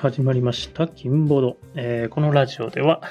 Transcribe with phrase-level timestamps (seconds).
[0.00, 1.56] 始まりました、金ボード。
[1.74, 3.02] えーこのラジオでは、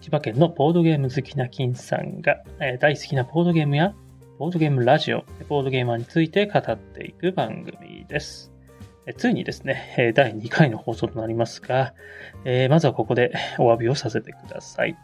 [0.00, 3.94] 千葉県のボードゲーム好きな金さんが、えー大好きなボードゲームや、
[4.38, 8.50] ボードゲームラジオ、ボードゲーマーについて語っていく番組です。
[9.04, 11.92] えーついにですね、第2回の放送となりますが、
[12.46, 14.96] えーまずはここでお詫びをさせてください。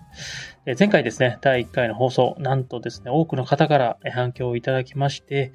[0.65, 5.53] えー前回ですね、第1回の放送、なんとですね、多くの方から反響をいただきまして、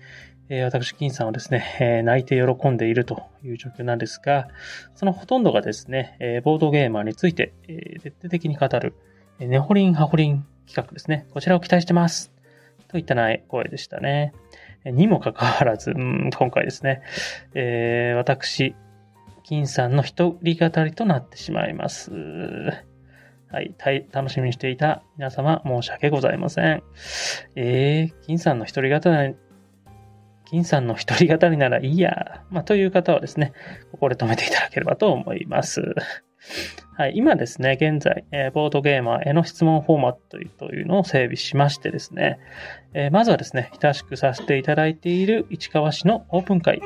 [0.50, 4.48] え私、金さんはですね、え泣いて喜んでいるという状況なんですが、
[4.94, 8.94] そのほとんどがですね、えボードゲーマーについて、え徹底的に語る、
[9.40, 11.26] えネホリンハホリン企画ですね。
[11.32, 12.32] こちらを期待してます。
[12.90, 14.34] といったない声でしたね。
[14.86, 17.02] にもかかわらず、うん今回ですね、
[17.56, 18.76] えー私、
[19.44, 22.12] 金さんの一人語りとなってしまいます。
[23.52, 26.84] はい、たい楽しみにしていた皆様、申し訳ございません。
[27.56, 29.36] えー、金さんの一人語り、
[30.46, 32.44] 金さんの一人語りならいいや。
[32.50, 33.54] まあ、という方はですね、
[33.92, 35.82] ここで止めていただければと思います。
[36.98, 42.40] はい、今ですね、現在、えーボードゲーマーへの質問フォーマットというのを整備しましてですね、
[42.94, 46.82] えーまずはですね、親しくさせていただいている市川市のオープン会、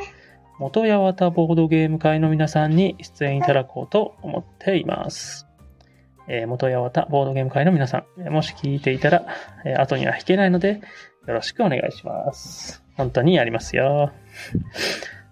[0.57, 5.47] 元八幡ボードゲーム会の皆さんに出演いただこうと思っています。
[6.27, 9.25] えー元八幡ボードゲーム会の皆さん、もし聞いていたら、
[9.65, 10.81] え後には引けないので、
[11.27, 12.88] よろしくお願いします。
[12.99, 14.11] 本当にやりますよ。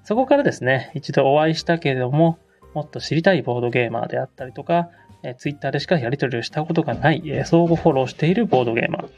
[0.03, 2.39] そこからですね、一度お会いしたけれども、
[2.73, 4.89] もっと知りたいボードゲーマーであったりとか、
[5.21, 9.09] えー、ツイッターでしかやり取りをしたことがない、えー相互フォローしているボードゲーマー。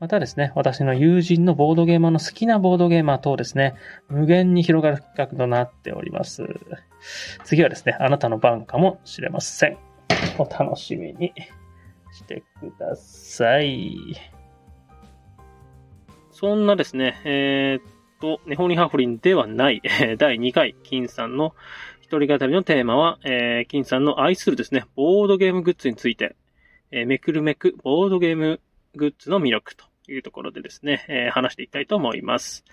[0.00, 3.74] またですね、私の友人のボードゲーマーの好きなボードゲーマー等ですね、
[4.08, 6.42] 無限に広がる企画となっております。
[7.44, 9.76] 次はですね、あなたの番かもしれません。
[10.38, 11.34] お楽しみに
[12.12, 14.33] してください。
[16.44, 17.82] そんなですね、えーっ
[18.20, 19.80] と、ネホニハフリンではない、
[20.18, 21.54] 第2回、金さんの
[22.02, 26.36] 一人語りのテーマは、えー金さんの愛するですね、ボードゲームグッズについて、
[26.90, 28.60] えーめくるめくボードゲーム
[28.94, 29.86] グッズの魅力と。
[30.08, 32.64] いうところでですね、えー話していきたいと思います。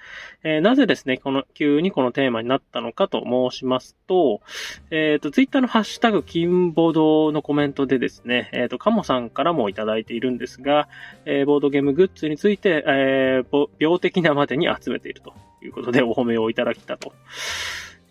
[0.44, 4.42] えーなぜですね、この、急にこのテーマになったのかと申しますと、
[4.90, 10.88] えっ、と、ツイッターのハッシュタグ、金ボードのコメントでですね、えっ、と、カモさんからもいただいているんですが、
[11.26, 13.44] えボードゲームグッズについて、え
[13.80, 17.14] 病的なまでに集めているということでお褒めをいただきたと。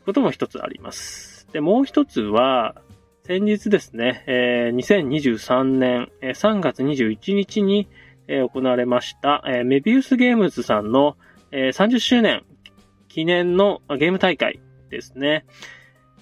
[0.04, 1.48] ことも一つあります。
[1.52, 2.74] で、もう一つは、
[3.24, 7.88] 先日ですね、えー2023年3月21日に、
[8.30, 11.16] え行われました、えメビウスゲームズさんの、
[11.50, 12.44] えー30周年
[13.08, 15.44] 記念のゲーム大会ですね。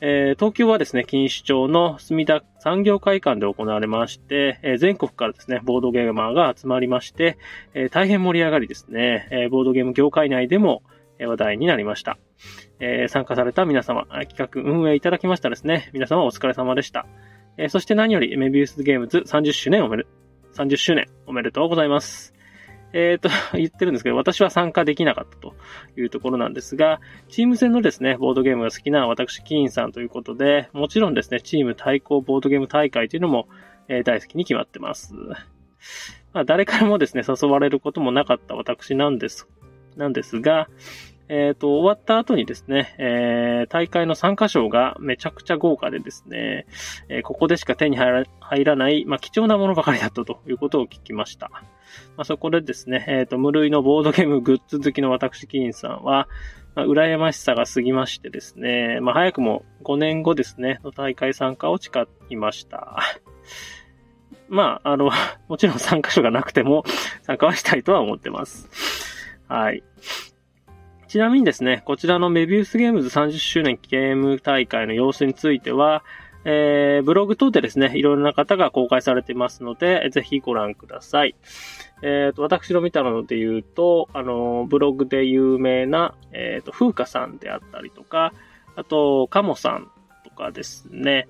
[0.00, 7.36] え東京はですね、錦糸町の墨田産業会館で行われまして、え全国からですね、ボードゲーマーが集まりまして、
[7.74, 10.82] え大変盛り上がりですね、えボードゲーム業界内でも
[11.20, 12.16] 話題になりました。
[12.80, 17.06] え参加された皆様、企画運営いただきましたですね、皆様お疲れ様でした。
[17.58, 20.06] えそして何より、メビウスゲームズ30周年おめで、
[20.58, 22.34] 30周年おめでとうございます。
[22.92, 25.54] えっ、と、 言ってるんですけど、私は参加できなかったと
[25.96, 33.48] いうところなんですが、チーム戦のですね、ボードゲームが好きな私、キーンさんということで、もちろんですね、チーム対抗ボードゲーム大会というのも、
[33.86, 35.14] えー大好きに決まってます。
[36.32, 39.46] まあ、誰からもですね、誘われることもなかった私なんです、
[39.96, 40.68] なんですが、
[41.28, 46.66] えっ、と、終わった後にですね、えー大会の参加賞がめちゃくちゃ豪華でですね、
[47.08, 48.24] えーここでしか手に入
[48.64, 51.50] らない、まあ、貴重なものばかりだったということを聞きました。
[52.16, 56.28] まあ、そこでですね、えっ、と、無類のボードゲームグッズ好きの私、キーンさんは、
[56.74, 61.90] まあ、羨ましさが過ぎましてですね、まあ、早くも5年後ですね、の大会参加を誓
[62.30, 62.98] いました。
[64.48, 65.10] まあ、あの、
[65.48, 66.84] もちろん参加賞がなくても
[67.22, 68.68] 参加はしたいとは思ってます。
[69.48, 69.82] はい。
[71.08, 76.04] ちなみにですね、こちらのメビウスゲームズ30周年ゲーム大会の様子については、
[76.44, 81.34] えー、ブログ等でですね、いろいろな方が公開されていますので、ぜひご覧ください。
[82.02, 88.34] えっ、と、私の見たので言うと、あの、ブログで有名な、えっ、と、風花さんであったりとか、
[88.76, 89.90] あと、カモさん
[90.24, 91.26] とかですね、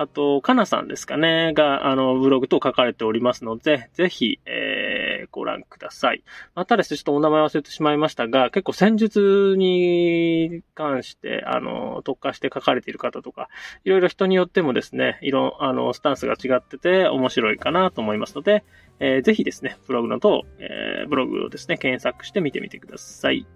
[0.00, 6.22] あと、かなさんですかね、が、あの、ブログ等書かれておりますので、ぜひ、えー、ご覧ください。
[6.54, 13.48] またですね、ちょっとお名前忘れてしまいましたが、結構戦術に関して、あの、特化して書かれている方とか、
[13.84, 18.62] いろいろ人によってもですね、いろ、あの、スタンスが違ってて面白いかなと思いますので、
[19.00, 23.48] えーぜひですね、ブログのと、えーブログをですね、検索して見てみてください。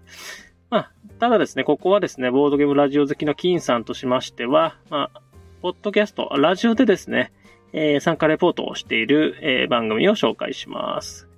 [0.69, 5.22] まあ、ただですね、ここはですね、ボードゲームラジオ好きの金さんとしましては、まあ、
[5.63, 7.31] ポッドキャスト、ラジオでですね、
[7.71, 11.29] えー参加レポートをしている、えー番組を紹介します。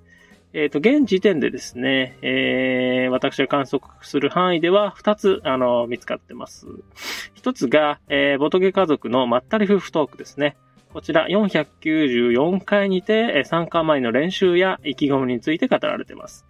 [0.52, 6.66] えっ、ー、と、現時点でですね、えー、私が観測する範囲では2つ、あの、見つかってます。
[7.36, 10.56] 1つが、えー、ボトゲ家族のまったり夫婦トークですね。
[10.92, 16.46] こちら494回にて参加前の練習や意気込みについて語られてます。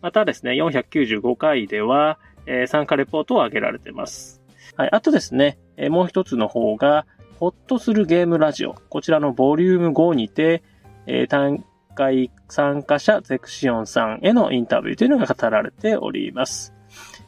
[0.00, 4.40] またですね、495回では、え参加レポートを挙げられてます。
[4.76, 7.04] はい、あとですね、えもう一つの方が、
[7.38, 8.74] ホッとするゲームラジオ。
[8.88, 10.62] こちらのボリューム5にて、
[11.06, 11.62] えー、大
[11.94, 16.72] 会参加者ゼクシオンさんへのインタビューというのが語られております。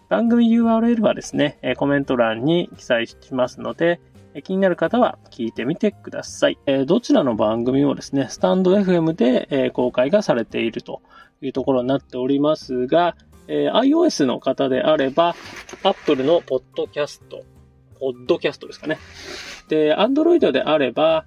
[0.09, 4.01] 番組 URL はですね、コメント欄に記載しますので、
[4.43, 6.59] 気になる方は聞いてみてください。
[6.87, 11.03] どちらの番組もですね、スタンド FM で公開がされていると
[11.43, 13.15] いうところになっておりますが、
[13.49, 15.35] iOS の方であれば、
[15.83, 17.43] Apple のポッドキャスト、
[17.99, 18.99] ポッドキャストですかね。
[19.69, 21.27] で、Android であれば、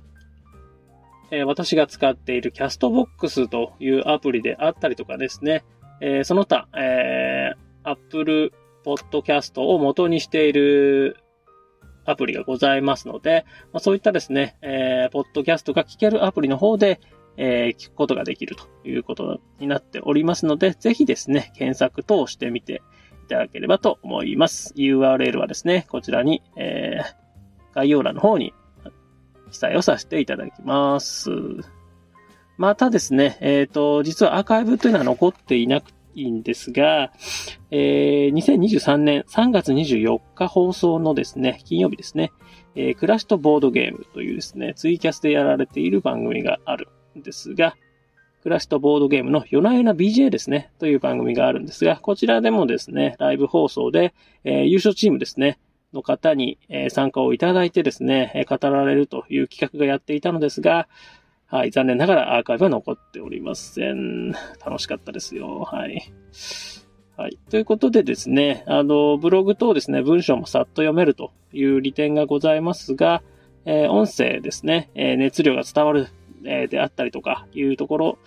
[1.32, 5.64] え私が使っているキャストボックスというアプリであったりとかですね、
[6.02, 7.52] えその他え、
[7.84, 8.52] Apple
[8.84, 11.18] Podcast を元にしている
[12.06, 17.00] アプリがございますので、ま、そういったですね、えー、ポッドキャストが聞けるアプリの方で、
[17.38, 22.82] えー、聞くことができるということになっておりますので、ぜひですね、検索等してみて
[23.32, 24.74] ただければと思います。
[24.76, 28.54] URL はですね、こちらに、えー、概要欄の方に
[29.52, 31.32] 記載をさせていただきます。
[32.58, 37.12] またですね、えっ、ー、と、実はアーカイブというのは残っていなくいいんですが、
[37.72, 42.32] えー、2023年3月24日放送のですね、金曜日ですね、
[42.76, 47.76] えー、クラッシとボードゲームというですね、ツイキャスでやられている番組があるんですが、
[48.42, 55.60] クラッシとボードゲームの夜な夜な BJ ですね、という番組があるんですが、こちらでもですね、ライブ放送で、えー、優勝チームですね、
[55.94, 60.88] の方に、えー、参加をいただいてですね、えー、語られるという企画がやっていたのですが、
[61.48, 64.32] はい、残念ながらアーカイブは残っておりません。
[64.32, 65.64] 楽しかったですよ。
[65.64, 66.12] はい。
[67.18, 67.38] はい。
[67.50, 73.22] ということでですね、あの、ブログ等ですね、文章もさっと読めるという利点がございますが、
[73.66, 76.08] えー、音声ですね、えー、熱量が伝わる、
[76.46, 78.20] えー、であったりとかいうところ、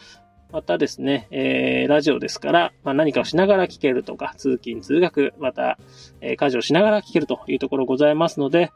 [0.52, 5.78] またですね、えー、ラジオですから、まあ、何かをしながら聞けるとか、通勤、通学、また、
[6.20, 8.70] えー、家事をしながら聞けるというところございますので、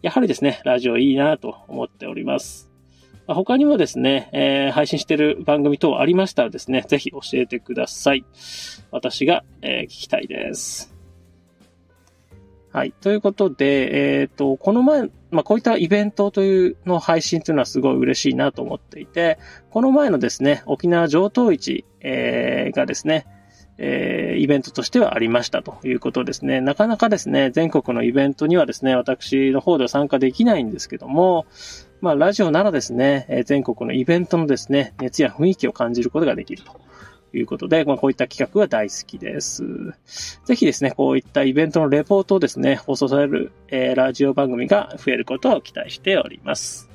[0.00, 2.70] やはりですね、ラジオいいなと思っております。
[3.26, 8.24] まあ他にもですね、えー、配信している番組等ありましたらですね、ぜひ教えてください。
[8.92, 10.94] 私が、えー、聞きたいです。
[12.72, 12.92] はい。
[12.92, 19.38] ということで、えっ、と、この前、まあ、こういったイベントというの配信というのはすごい嬉しいなと思っていて、
[19.70, 23.26] この前のですね、沖縄上等市、えー、がですね、
[23.76, 26.60] えー、イベントとしてはありましたということですね。
[26.60, 31.46] なかなかですね、全国のイベントにはですね、私の方では参加できないんですけども、
[32.00, 36.87] まあ、ラジオならですね、全国のイベントのですね、熱や雰囲気を感じることができると
[37.32, 39.64] いうことで、まあ、こういった企画は大好きです。
[40.44, 46.88] ぜひですね、こういったイベントのレポートをですね、放送される、えー、ラジオ番組が増えることを期待しております。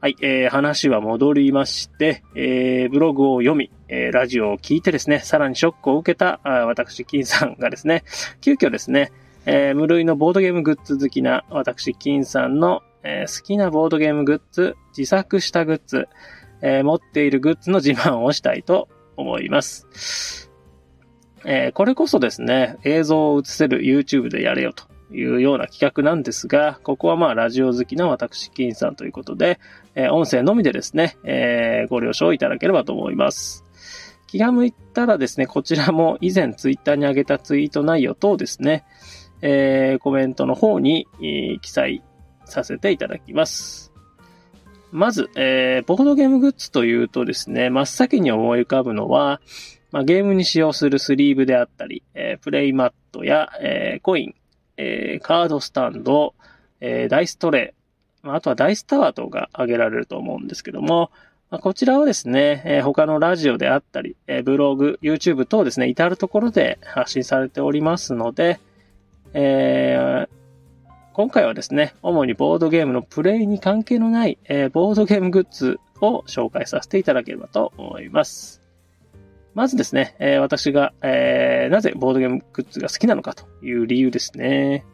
[0.00, 8.04] はい、えー、話は戻りまして、えー、ブログを読み、えー、ラジオを聞いてですね、さらにショックを受けた、あ私、金さんがですね、
[8.40, 9.12] 急遽ですね、
[9.46, 16.08] えー、無類のボードゲームグッズ好きな私、金さんのえー、好きなボードゲームグッズ、自作したグッズ、
[16.60, 20.50] えー、持っているグッズの自慢をしたいと思います。
[21.44, 24.84] えー、これこそですね、映像を映せる YouTube でやれよと
[25.14, 29.60] いうような企画なんですが、ここはまあラジオ好きな私、金さんということで、
[29.94, 33.64] え音声のみでですね、えご了承いただければと思います。
[34.26, 38.84] 気が向いたらですね、こちらも以前ツイッターに上げたツイート内容等ですね、
[39.40, 42.02] えコメントの方に、え記載
[42.44, 43.95] させていただきます。
[44.96, 49.42] まず、えー、ボードゲームグッズというとですね、真っ先に思い浮かぶのは、
[49.92, 54.34] まあ、ゲームに使用するスリーブであったり、えー、プレイマットや、えー、コイン、
[54.78, 56.34] えー、カードスタンド、
[56.80, 57.74] えー、ダイストレ
[58.24, 61.10] イ、あとはダイスタワー等が挙げられると思うんですけども、
[61.50, 68.60] まあ、こちらはですね、えー、他のラジオであったり、えー、ブログ、YouTube 等ですね、至るところで発信されておりますので、
[69.34, 70.28] えー、
[71.16, 78.60] 今回はですね、主にボードゲームのプレイに関係のない、えー、ボードゲームグッズを紹介させていただければと思います。
[79.54, 84.84] まずですね、えー、私が、えー、なぜボードゲームグッズが好きなのかという理由ですね。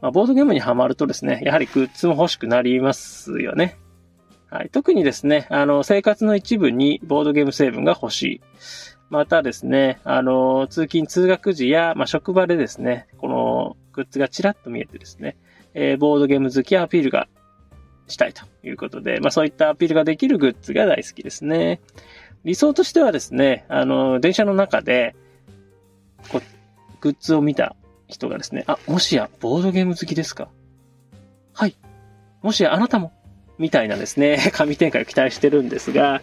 [0.00, 3.76] まあ、ボードゲームにハマるとですね、やはりグッズも欲しくなりますよね。
[4.50, 4.70] はい。
[4.70, 8.40] 特にですね、あの、生活の一部にボードゲーム成分が欲しい。
[9.10, 15.36] またですね、あの、通勤通学時や、まあ、職場でですね、このグッズがちらっと見えてですね、
[15.74, 17.28] えー、ボードゲーム好きアピールが
[18.06, 21.80] したいということで、まあそういったアピールができるグッズが大好きですね。
[22.44, 25.16] 理想としてはですね、あの、電車の中で、
[26.28, 26.42] こう、
[27.00, 27.74] グッズを見た
[28.06, 30.48] 人がですね、あ、もしや、ボードゲーム好きですか？
[31.54, 31.76] はい。
[32.42, 33.12] もしや、あなたも？
[33.56, 36.20] みたいなですね、 紙展開を期待してるんですが、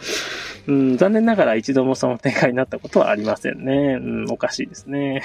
[0.68, 3.98] うん、残念ながら一度もその展開になったことはありませんね。
[4.00, 5.24] うん、おかしいですね。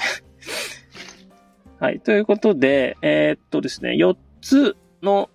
[1.79, 1.99] はい。
[1.99, 5.29] ということで、えー、っとですね、4つの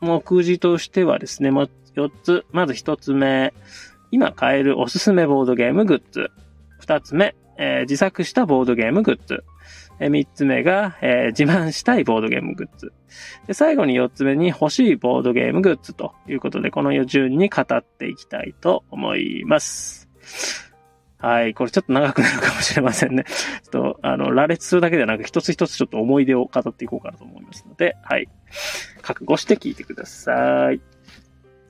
[0.00, 2.44] 目次としてはですね、も4つ。
[2.52, 3.52] まず1つ目、
[4.12, 6.30] 今買えるおすすめボードゲームグッズ。
[6.80, 9.42] 2つ目、えー、自作したボードゲームグッズ。
[9.98, 12.92] えー、3つ目が、えー、自慢したいボードゲームグッズ。
[13.48, 20.08] で、最後に4つ目に欲しいボードゲームグッズということで、この順に語っていきたいと思います。
[21.20, 21.54] はい。
[21.54, 23.24] これちょっと長くなるかもしれませんね。
[23.70, 28.28] ちょっと、あの、羅列するだけではなく、一つ一つちょっと思い出を語っていこうかなと思いますので、はい。
[29.02, 30.80] 覚悟して聞いてください。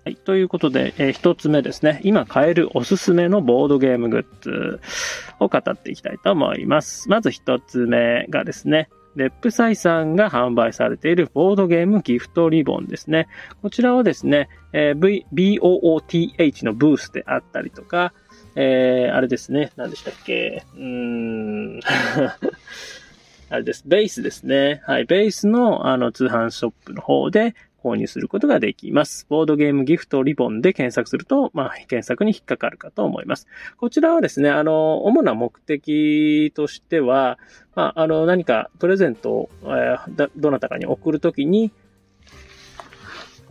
[0.04, 0.16] はい。
[0.16, 2.00] ということで、えー、一つ目ですね。
[2.04, 4.80] 今買えるおすすめのボードゲームグッズ
[5.40, 7.09] を語っていきたいと思います。
[7.09, 13.26] まず一つ目がですね、レップサイさんが販売されているボードゲームギフトリボンですね。
[13.61, 18.14] こちらはですね、えー、v、BOOTH のブースであったりとか、
[18.57, 19.73] えー、あれですね。
[19.76, 20.64] 何でしたっけ？
[20.75, 21.80] うーん。
[23.50, 23.83] あれです。
[23.87, 24.80] ベースですね。
[24.85, 25.04] はい。
[25.07, 29.26] ベースの、あの、通販ショップの方で購入することができます。
[29.28, 33.49] ボードゲームギフトリボンで検索すると、まあ、検索に引っかかるかと思います。
[33.76, 37.38] こちらはですね、あの、主な目的としては、
[37.75, 41.73] まあ、あの、何かプレゼントを、えー、どなたかに送るときに、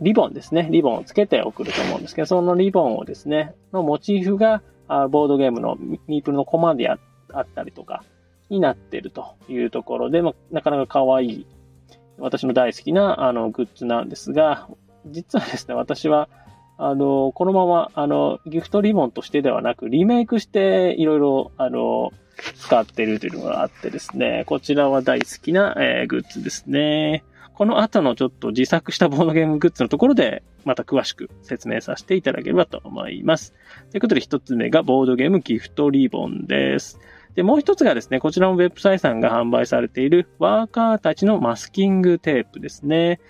[0.00, 0.68] リボンですね。
[0.70, 6.98] リボンをつけて送ると思うんですけど、そのリボンをですね、のモチーフが、あボードゲームのミープルのコマであ
[7.38, 8.02] ったりとか
[8.48, 11.46] になってるというところで、まあ、なかなか可愛い、
[12.18, 14.68] 私の大好きなあのグッズなんですが、
[15.06, 16.28] 実はですね、私は、
[16.76, 22.10] あの、このまま、あの、ギフトリボンとしてではなく、リメイクして、いろいろ、あの、
[22.56, 27.22] 使ってるというのがあってですね、こちらは大好きな、えー、グッズですね。
[27.54, 33.54] この後のちょっと自作したボードゲームグッズのところで、また詳しく説明させていただければと思います。
[33.90, 36.98] ということで一つ目がボードゲームギフトリボンです。
[37.34, 43.20] で、もう一つがですね、こちらのウェブサイトさんが販売されているワーカーたちのマスキングテープですね。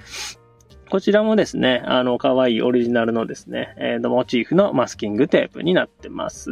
[0.91, 6.51] こちらもですね、あの、可愛いオリジナルのですね、えっー、モチーフのマスキングテープになってます。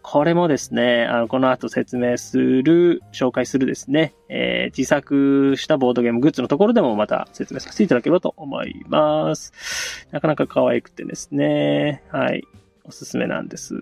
[0.00, 9.52] これもですね、あの、この後説明する、紹介するですね、えー、自作したボードゲームグッズのところでもまた説明させていただければと思います。
[10.12, 12.44] なかなか可愛くてですね、はい、
[12.84, 13.74] おすすめなんです。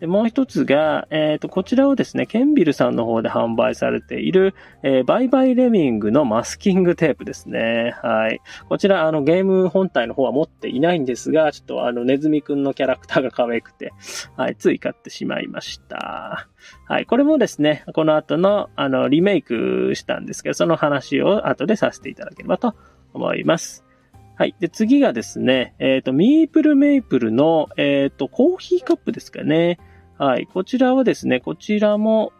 [0.00, 7.94] でもう一つが、えっ、ー、と、こちらをですね、ケンビルさんの方で販売されている、えー、バイバイレミングのマスキングテープですね。
[8.02, 8.40] はい。
[8.68, 13.94] こちら、あの、ゲーム本体の方は持っていないんですが、ちょっとあの、ネズミくんのキャラクターが可愛くて、
[14.36, 16.46] はい、つい買ってしまいました。
[16.84, 17.06] はい。
[17.06, 22.74] これもですね、この後の、あの、リメイクしたんですけど、その話を後でさせていただければと
[23.14, 23.85] 思います。
[24.36, 24.54] はい。
[24.60, 29.78] で、次がですね、えっ、ー、と、ミープルメイプルの、えっ、ー、と、コーヒーカップですかね。
[30.18, 30.46] はい。
[30.46, 32.34] こちらはですね、こちらも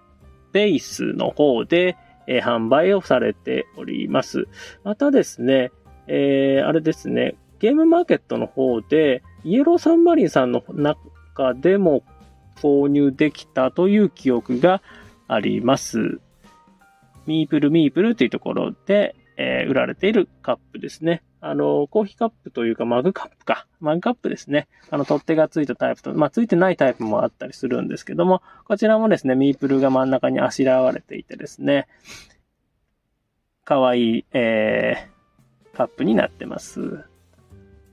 [0.52, 4.46] ベースの方で、えー、販売をされております。
[4.84, 5.72] またですね、
[6.06, 12.02] えー、あれですね、ゲームマーケットの方で、イエローサンマリンさんの中でも
[12.56, 14.82] 購入できたという記憶が
[15.28, 16.20] あります。
[17.26, 21.22] ミープルミープルというところで、えー、売られているカップですね。
[21.40, 23.66] あの、コーヒーカップというかマグカップか。
[23.80, 24.68] マグカップですね。
[24.90, 31.86] あの、取っ手がついたタイプと、まあ、ついてないタイプもあったりするんですけども、こちらもですね、ミープルが真ん中にあしらわれていてですね、
[33.64, 37.04] かわいい、えー、カップになってます。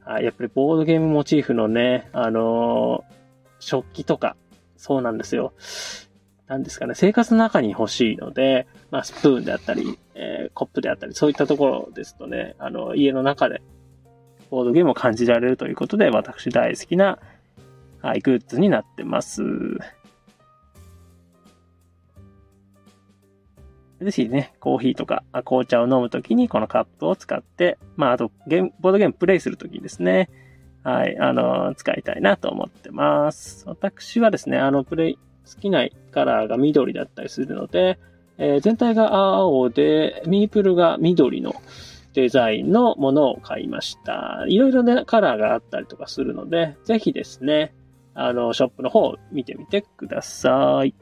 [0.05, 3.13] あやっぱりボードゲームモチーフのね、あのー、
[3.59, 4.35] 食器とか、
[4.77, 5.53] そうなんですよ。
[6.47, 13.61] なんですかね、生活の中に欲しいので、まあ、スプーンであったり、えー、コップであったり、そういったところですとね、あの、家の中で、
[14.49, 17.19] ボードゲームを感じられるということで、私大好きな、
[18.01, 19.41] はい、グッズになってます。
[24.01, 30.29] ぜひね、コーヒーとか紅茶を飲むときにこのカップを使って、まあ、あとゲーム、ボードゲームプレイするときにですね、
[30.83, 33.63] はい、あの、使いたいなと思ってます。
[33.67, 37.97] 私はですね、あの、プレイ、好きなカラーが緑だったりするので、
[38.37, 41.53] えー、全体が青で、ミープルが緑の
[42.13, 44.45] デザインのものを買いました。
[44.47, 47.73] いろいろなカラーがあったりとかするので、ぜひですね、
[48.13, 50.93] あの、ショップの方を見てみてください。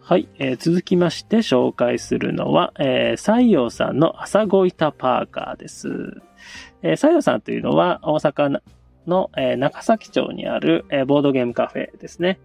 [0.00, 5.88] はい、えー、続きまして紹介するのは、えー、西洋さんの朝ごいたパーカーです。
[6.82, 8.60] えー、西洋さんというのは大阪
[9.06, 12.40] の、えー、中崎町にある、えー、ボードゲームカフェですね。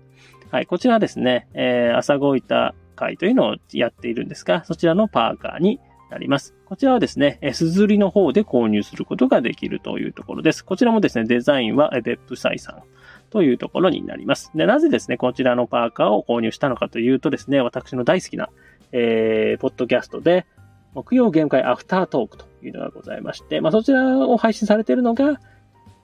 [0.52, 6.56] はい、こちらですね、えー、朝ごいた会というのをやっているんですが、そちらのパーカーになります。
[6.66, 10.64] こちらはですね、すずりの方で購入することができるというところです。
[10.64, 12.84] こちらもですね、デザインは別府イさん
[13.30, 14.52] というところになります。
[14.56, 18.50] で、なぜですね、こちらのパーカーを購入したのかというとですね、私の大好きな、
[18.92, 20.46] えー、ポッドキャストで、
[20.94, 25.42] 木曜ゲーム会アフタートークというのがございまして、まあ、そちらを配信されているのが、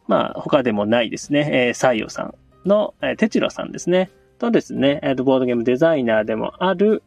[0.07, 2.36] まあ、他でもないですね、えー、サイヨさん
[2.67, 4.10] の、えー、テチロさんですね、
[4.41, 7.03] とですね、えっー、ボードゲームデザイナーでもある、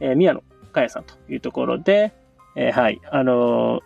[0.00, 2.12] えー、宮野かやさんというところで、
[2.56, 3.80] えー、はい、あの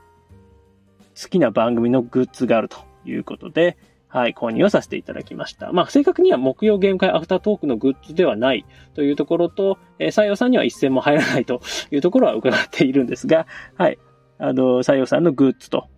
[1.14, 3.76] ー、好きな番組のグッズがあるということで、
[4.09, 5.71] はい、購入をさせていただきました。
[5.73, 8.64] まあ、正確には木曜ゲーム会アフタートークのグッズではない
[8.95, 13.99] というところと、えー、採用さんには一銭も入らないというところは伺っているんですが、はい、
[14.38, 15.88] あの、採用さんのグッズと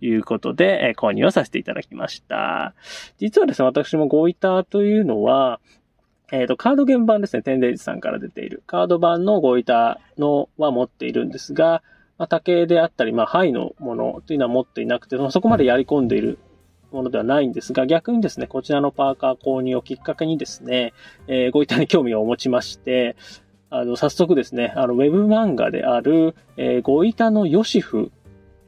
[0.00, 2.74] いうことで、えー、購入をさせていただきました。
[3.18, 5.60] 実はですね、私もゴイターというのは、
[6.30, 8.62] えっ、ー、と、カードゲーム版ですね、テンデイズさんから出ている。
[8.66, 11.82] カード版のゴイターのは持っているんですが、
[12.18, 16.38] まあ、竹であったり、まあ、灰のものというのは持っていなくて、そこまでやり込んでいる
[16.92, 20.92] ものではないんですが、逆にですね、こちらのパーカー購入をきっかけにですね、
[21.28, 23.16] えー、ご板に興味を持ちまして、
[23.70, 28.10] あの、早速ですね、あの、ウェブ漫画である、えー、ご板のヨシフ、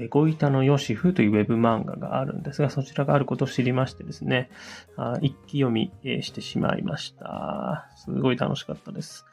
[0.09, 4.51] ご板のヨシフというウェブ漫画があるんですが、そちらがあることを知りましてですね、
[4.97, 5.93] あ一気読み
[6.23, 7.89] してしまいました。
[7.97, 9.27] すごい楽しかったです。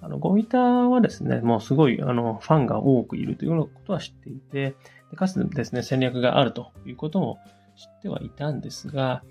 [0.00, 4.74] あの、ゴイタはですね、もうすごい、あの、ファンが多くいるというようなことは知っていて、
[5.10, 7.38] でかつですね、戦略があるということも
[7.76, 9.22] 知ってはいたんですが、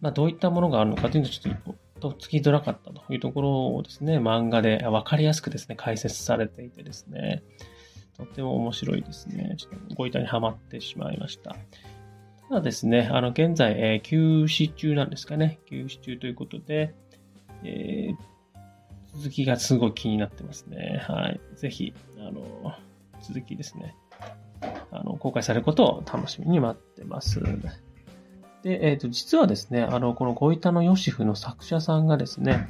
[0.00, 7.42] まあ、どういったものがあるのかというのはちょっと、とつきづらかったというところをですね、漫画でわかりやすくですね、解説されていてですね、
[8.26, 9.54] とても面白いですね。
[9.56, 11.56] ちょっとご板にはまってしまいました。
[12.48, 15.60] ただですね、あの、現在、えー、休止中なんですかね。
[15.66, 16.94] 休止中ということで、
[17.62, 21.04] えー、続きがすごい気になってますね。
[21.06, 21.40] はい。
[21.56, 22.74] ぜひ、あの、
[23.22, 23.94] 続きですね。
[24.90, 27.40] あの、公開されることを楽しみに待ってます。
[28.62, 32.68] で、えっ、ー、と、実はですね、あの、このゴイタのヨシフの作者さんがですね、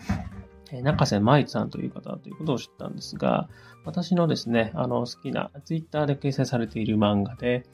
[0.82, 3.48] 中瀬舞さんという方ということを知ったんですが、
[3.84, 7.64] 私のですね、あの、好きな、ツイッターで掲載されている漫画で、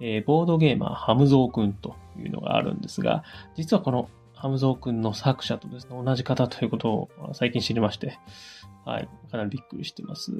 [0.00, 3.22] えー、ボードゲーマーハムゾーくんというのがあるんですが、
[3.54, 8.18] 実はこのハムゾーくんの作者とですね、同じ方ということを最近知りまして、
[8.84, 10.32] はい、かなりびっくりしてます。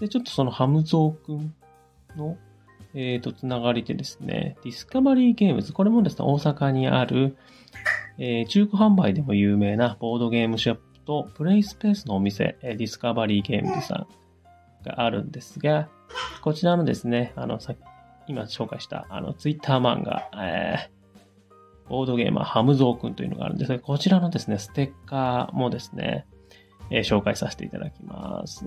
[0.00, 1.54] で、ちょっとそのハムゾーくん
[2.16, 2.36] の、
[2.94, 7.36] え、ー、と、つながりでですね、ディスカバリーゲームズ、これもですね、大阪にある、
[8.18, 14.19] えー、中古販売でも有名なボードゲームショップとプレイスペースのお店、ディスカバリーゲームズさん
[14.84, 15.88] があるんですが、
[16.42, 17.74] こちらのですね、あの、さ
[18.26, 21.00] 今紹介した、あの、ツイッター漫画、えー
[21.90, 26.24] ボードゲーマーハムゾーくんというのがあるんですが、こちらのですね、ステッカーもですね、
[26.88, 28.64] えー、紹介させていただきます。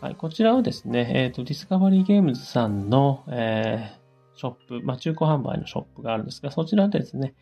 [0.00, 7.34] はい、こちらはですね、えっ、ー、と、ディスカバリーゲームズさんの、えー、ショップ、まあ、中古販売のショップがあるんですが、そちらでですね、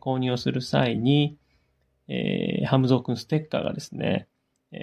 [0.00, 1.38] 購入をする際に、
[2.08, 4.28] えー、ハムゾーくんステッカーがですね、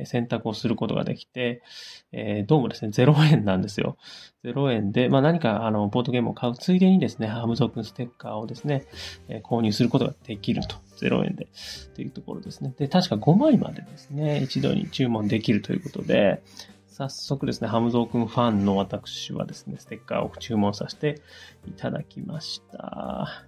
[0.06, 1.62] 選択をすることができて、
[2.12, 3.98] えー、どうもですね、0円なんですよ。
[4.44, 8.86] 0円で、まあ何かあの、ボードゲームを買うついでにですね、ハムゾークンステッカーをですね、
[9.28, 10.78] えー、購入することができると。
[11.02, 11.48] 0円で。
[11.96, 12.74] というところですね。
[12.78, 16.44] で、確か5枚までですね、一度に注文できるということで、
[16.88, 21.22] 早速ですね、ハムゾーくんファンの私はですね、ステッカーを注文させて
[21.68, 23.46] いただきました。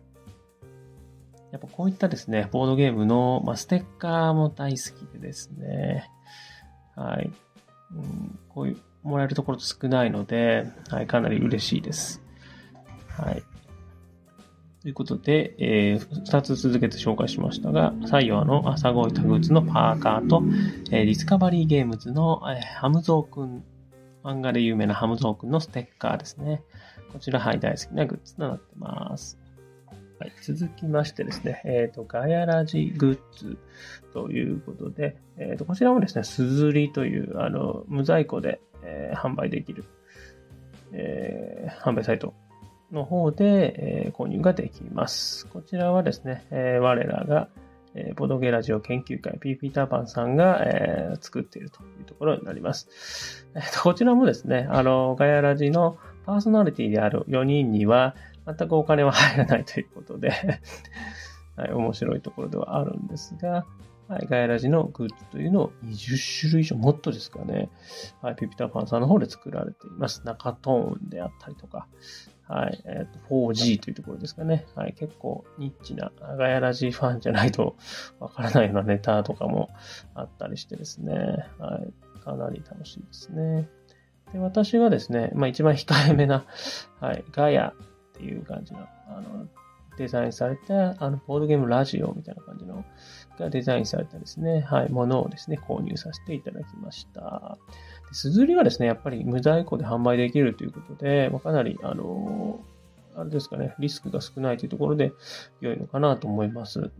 [1.51, 6.09] やっぱこういったですね、ボードゲームの、まあ、ステッカーも大好きでですね、
[6.95, 7.31] はい。
[7.93, 12.21] うん、こういう、もらえるところ少ないので、はい、かなり嬉しいです。
[13.07, 13.43] はい。
[14.81, 20.43] ということで、えー、2つ続けて紹介しましたが、採用の朝ごいタグーツのパーカーと、
[20.91, 23.63] えー、ディスカバリーゲームズの、えー、ハムゾーくん、
[24.23, 26.61] 漫画で有名なハムゾーくんのステッカーですね。
[27.11, 29.39] こちら、はい、大好きなグッズとなってます。
[30.17, 33.57] はい、続きましてですね、えっ、ー、と、ガヤラジグッズ
[34.13, 39.83] ということで、えっ、ー、と、こちらもですね、すずりという、あの、無在庫で、えー、販売できる、
[40.93, 42.33] えー、販売サイト
[42.93, 45.47] の方で、え、購入ができます。
[45.47, 47.49] こちらはですね、えー、我らが、
[47.93, 53.47] え、ボドゲラジオ研究会 p ピーターパンさんが、え、作っているというところになります。
[53.53, 60.31] えーと、こちらもですね、あの、ガヤラジのパーソナリティである4人には、全くお金は入らないということで
[61.55, 63.65] はい、面白いところではあるんですが、
[64.07, 67.69] はい、ガイラジのグッズというのを20種類以上、もっとですかね、
[68.21, 70.21] はい、ピピタパンさんの方で作られています。
[70.25, 71.87] 中トーンであったりとか、
[72.47, 72.79] はい。
[72.85, 74.67] えっ、ー、と、4G というところですかね。
[74.75, 74.93] はい。
[74.93, 77.75] 結構ニッチなガヤラジファンじゃないと
[78.19, 79.69] わからないようなネタとかも
[80.13, 81.15] あったりしてですね。
[81.57, 82.21] はい。
[82.23, 83.67] かなり楽しいですね。
[84.31, 86.45] で、私はですね、まあ一番控えめな、
[86.99, 87.73] はい、ガヤ
[88.15, 89.47] っていう感じの、あの、
[89.97, 92.83] デザインされた、あの、ボードゲームラジオみたいな感じの、
[93.39, 97.57] がデザインされたですね、はい、ものをですね、購入させていただきました。
[98.11, 102.59] すずりはですね、やっぱり無在庫で販売できるということで、まあ、かなり、あの、
[103.15, 105.13] あれですかね、リスクが少ないというところで
[105.61, 106.91] 良いのかなと思います。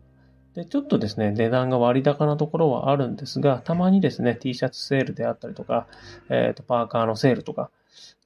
[0.56, 5.88] で、ちょっとですね、値段が割高なところはあるんですが、たまにですね、T シャツセールであったりとか、
[6.30, 7.72] えっ、ー、と、パーカーのセールとか、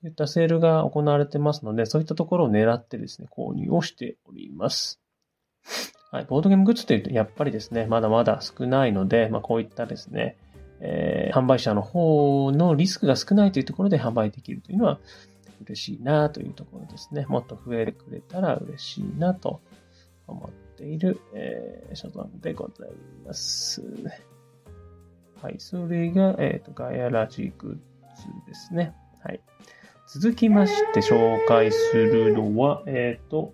[0.04, 5.00] いったセールが行われてますので、そういったところを狙ってですね、購入をしております。
[6.12, 10.38] はい、ボードゲームグッズというと、やっぱりですね、まだまだ少ないので、まあ、こういったですね、
[10.82, 15.00] えー、販売者の方のリスクが少ないというところで販売できるというのは
[15.62, 17.26] 嬉しいなというところですね。
[17.28, 19.62] もっと増えてくれたら嬉しいなと
[20.26, 22.90] 思っている、えー、所存でござい
[23.26, 23.84] ます。
[25.42, 25.56] はい。
[25.60, 28.94] それが、えっ、ー、と、ガヤラジグッズですね。
[29.24, 29.42] はい。
[30.08, 33.54] 続きまして紹介するのは、えっ、ー、と、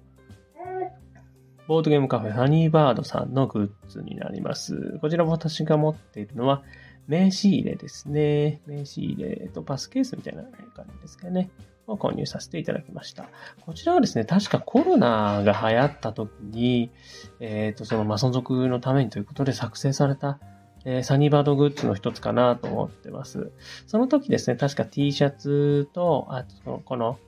[1.67, 4.99] ボードゲームカフェハニーバードさんのグッズになります。
[5.01, 6.63] こちら私が持っているのは、
[7.07, 8.61] 名刺入れですね。
[8.65, 11.49] 名刺入れとパスケースみたいな感じですかね。
[11.87, 13.29] を購入させていただきました。
[13.61, 16.91] こちらはですね、確かコロナが流行った時に、
[17.39, 20.39] えっ、ー、と、その、ま、存続のためにということで作成された、
[20.85, 23.51] えー、サニーバードグッズの一つかなと思ってます。
[23.87, 27.19] その時ですね、確か T シャツと、あと、この、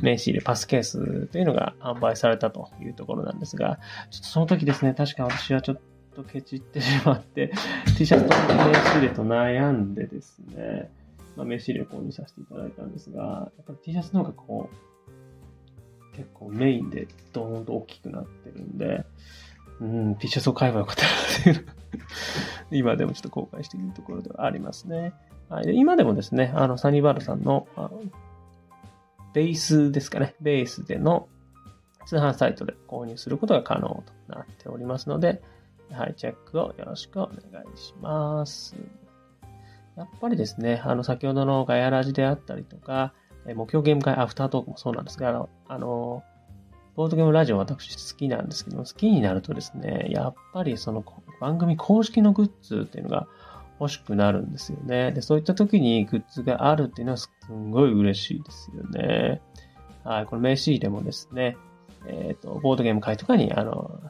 [0.00, 3.78] 名刺入れパスケースというのが販売されたというところなんですが、
[4.10, 5.80] ちょっとその時ですね、確か私はちょっ
[6.14, 7.52] とケチってしまって、
[7.98, 10.90] T シャツと名刺入れと悩んでですね、
[11.36, 19.04] まあ、名刺入れを購入させていただいたんですが、やっぱり T シャツの方がこう、結構メインでドーンと大きくなってるんで、
[19.80, 21.08] うん、T シャツを買えばよかったな
[21.54, 21.66] っていう
[22.70, 25.12] 今でもちょっと後悔しているところではありますね。
[25.48, 28.02] はい、今でもですね、あの、サニバールさんの、あの
[29.34, 31.28] ベースですかね、ベースでの
[32.06, 33.88] 通販サイトで購入することが可能
[34.28, 35.42] となっておりますので、
[35.90, 38.76] はい、チェックをよろしくお願いします。
[39.96, 43.12] やっぱりですね、あの、先ほどのガヤラジであったりとか、
[43.44, 46.22] 目標ゲーム会アフタートークもそうなんですが、あの、あの
[46.94, 51.02] ボードゲームラジオ私好きなんですけども、好きになるとですね、やっぱりその
[51.42, 53.26] 番組公式のグッズっていうのが
[53.80, 55.10] 欲しくなるんですよね。
[55.10, 59.42] で、そういった時にグッズがあるっていうのはすんごい嬉しいですよね。
[60.04, 61.56] はい、この名刺入れもですね、
[62.06, 64.00] えっ、ー、と、ボードゲーム会とかに、あの、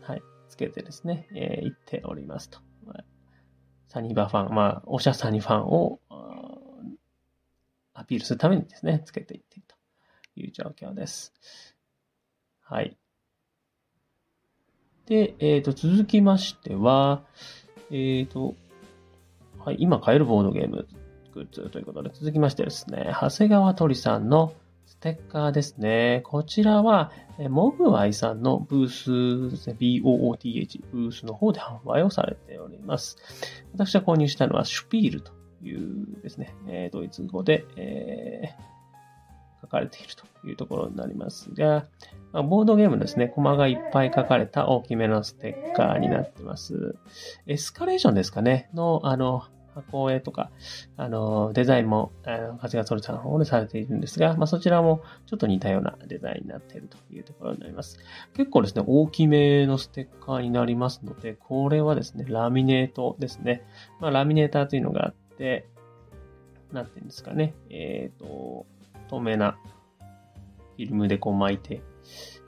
[0.00, 2.58] はい、つけてですね、えー、行っておりますと。
[3.88, 6.00] サニバファン、まあ、おしゃサニファンを
[7.92, 11.34] アピールするためにですね、つけていっているという状況です。
[12.62, 12.96] はい。
[15.06, 17.22] で、えっ、ー、と、続きましては、
[17.90, 18.54] えっ、ー、と、
[19.64, 20.86] はい、今買えるボードゲーム
[21.32, 26.22] グッズということで、続きましてですね、長谷川鳥さんのステッカーですね。
[26.24, 27.12] こちらは、
[27.50, 28.88] モグワイさんのブー
[29.58, 33.16] スね、BOOTH ブースの方で販売をされております。
[33.74, 41.86] 私が購入したのはシュピールというですね、えドイツ語で、えー、書かれているというところになりますが、
[42.32, 46.96] ボードゲームですね、コマがいっぱい書かれた大きめのステッカーになってます。
[47.46, 50.50] エスカレーションですかねの、あの、箱絵とか、
[50.96, 57.98] あの、デザインも、あの、長谷川さんの方でされているんですが、まあ、そちらもちょっと似たようなデザインになっているというところになります。
[58.34, 63.64] 結構ですね、大きめのステッカーになりますので、これはですね、ラミネートですね。
[64.00, 65.68] まあ、ラミネーターというのがあって、
[66.72, 68.66] なんていうんですかね、えっ、ー、と、
[69.08, 69.58] 透明な
[70.76, 71.82] フィルムでこう巻いて、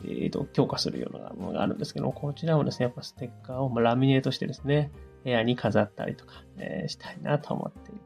[0.04, 4.90] えっ、ー、と、強化するようなものがあるんですけどこちらもですね、やっぱステッカーをラミネートしてですね、
[5.24, 8.00] 部屋に飾ったりとか、えー、したいなと思っている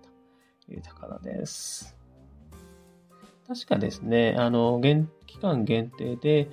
[0.66, 1.96] というところです。
[3.46, 6.48] 確かですね、あの、現、期間限定で、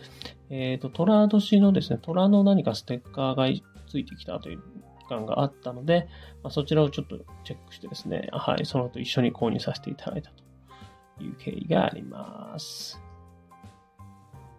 [0.49, 3.45] えっ、ー、と、虎年のですね、虎の何かステッカーが
[3.88, 4.62] ついてきたという
[4.99, 6.08] 期間があったので、
[6.43, 13.09] まあ、そちらをちょっとチェックしてですね、はい、その後一緒に購入させていただいたという経緯があります。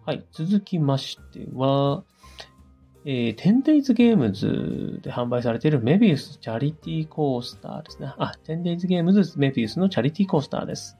[0.03, 2.03] はい、続きましては、
[3.05, 8.11] えー、10days ゲームズで販売されているメビウスチャリティーコースターですね。
[8.17, 10.97] あ、10days ゲームズメビウスのチャリティーコースターです。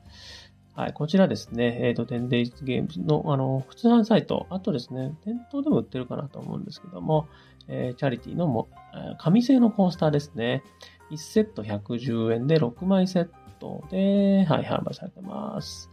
[0.75, 7.27] はい、こちらですね、えっ、ー、と、10days ゲームズの、あの、普通販サイト、あとですね、店頭でも売ってるかなと思うんですけども、
[7.67, 8.69] えー、チャリティのも、
[9.17, 10.63] 紙製のコースターですね。
[11.09, 15.89] 1セット110円で6枚セットで、はい、販売されてます。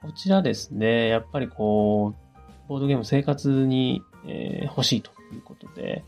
[0.00, 2.27] こちらですね、やっぱりこう、
[2.68, 6.04] ボードゲーム生活に、えー、欲しいということで、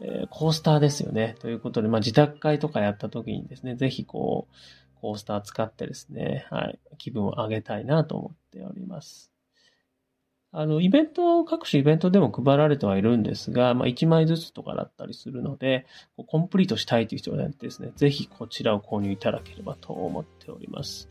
[0.00, 1.36] えー、コースターですよね。
[1.40, 4.54] ということで、まあ、自宅会とかやった時にですね、ぜひこう、
[5.00, 9.32] コースター使ってですね、はい、気分を上げたいなと思っております。
[10.50, 21.10] あの、イベント、各種イベントでも配られてはいるんですが、まあ、1枚ずつとかだったりするので、こうコンプリートしたいという人はですね、ぜひこちらを購入いただければと思っております。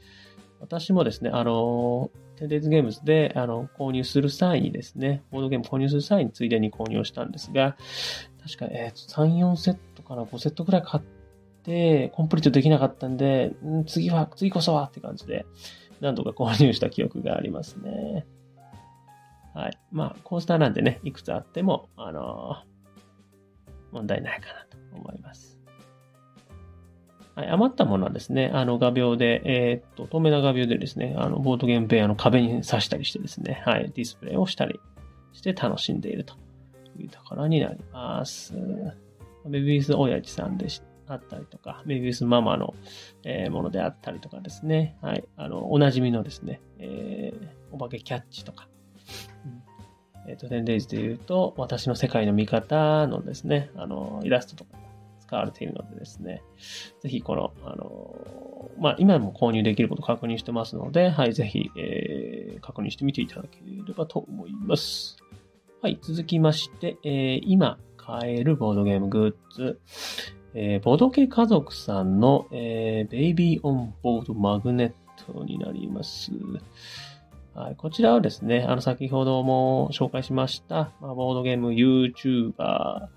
[0.59, 7.75] 私もですね、あの、テンデイズゲームズで、あの、購入する際にですね、ボードゲーム購入する際についでに購入をしたんですが、
[8.43, 11.03] 確か、えー、3、4セットから5セットくらい買っ
[11.63, 15.45] て、コンプリートできなかったんで、ん次は、次こそはって感じで、
[15.99, 18.25] 何度か購入した記憶がありますね。
[19.55, 19.79] はい。
[19.91, 25.56] まあ、コースターなんでね、いくつあっても、あのー、問題ないかなと思います。
[27.37, 34.79] はい、余ったものはですね、あの画鋲で、えー、っと、透明な画鋲でですね、あの、ボードゲーム部屋の壁に刺したりしてですね、はい、ディスプレイをしたり
[35.33, 36.33] して楽しんでいると
[36.97, 38.55] いうところになります。
[39.45, 40.65] ベビース親父さんで
[41.05, 42.73] あったりとか、ベビースママの、
[43.23, 48.67] えー、ものであったりとかですね、はい、あの、おなじみのですね、えー、お化けキャッチとか、
[49.45, 54.86] うん、えっ、ー、と、テンデイズで言うと、私の世界の見方のですね、あの、イラストとか
[55.27, 56.41] 使われているのでですね、
[57.01, 65.17] ぜひこの、あの、まあ、今も購入できること確認してますので、はい、ぜひ、えー、確認してみていただければと思います。
[65.81, 69.79] はい、続きまして、えー、今買えるボードゲームグッズ、
[70.53, 74.93] えー、ボド系家族さんの、えー、ベイビーオンボードマグネッ
[75.33, 76.31] トになります。
[77.53, 83.07] はい、こちらはですね、あの、先ほども紹介しました、まあ、ボードゲーム YouTuber、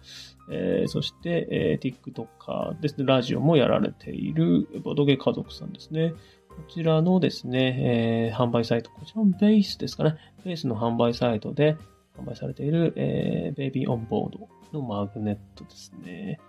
[0.50, 6.12] えー、そして、えー、TikToker ですね、ラジオもやられているボドゲ家族さんですね。
[6.48, 10.16] こちらのですね、えー、販売サイト、こちらのベースですかね。
[10.44, 11.76] ベースの販売サイトで
[12.18, 16.40] 販売されている、えー、ベイビーオンボードのマグネットですね。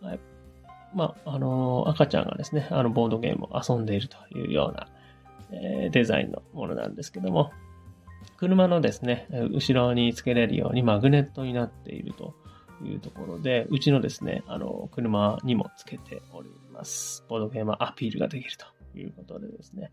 [0.00, 0.20] はい。
[0.94, 4.88] まあ、あのー、赤ちゃんがですね、あの、ボードゲームを遊んでいるというような、
[5.52, 7.52] えー、デザインのものなんですけども、
[8.38, 12.34] 車のですね、後ろにつけれるようにマグネットになっていると
[12.84, 17.24] いうところで、うちのですね、あの、車にもつけております。
[17.28, 19.90] ボードゲームアピールができるということでですね、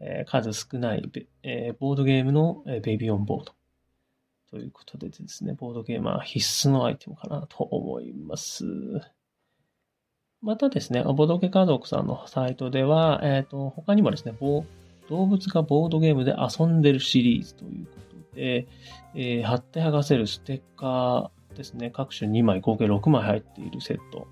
[0.00, 1.02] えー、数少ない
[1.42, 3.54] えー、ボードゲームの、えー、ベビーオンボード
[4.50, 8.64] ということでですね、ボードゲームは必須のアイテムかなと思います。
[10.42, 14.34] またですね、ボードゲ家族さんのサイトでは、えっ、ー、と、他にもですね、
[15.08, 18.66] 動物がボードゲームで遊んでるシリーズということで、
[19.14, 24.26] えー、貼って剥がせるステッカー、ですね、各種2枚、合計6枚入っているセット、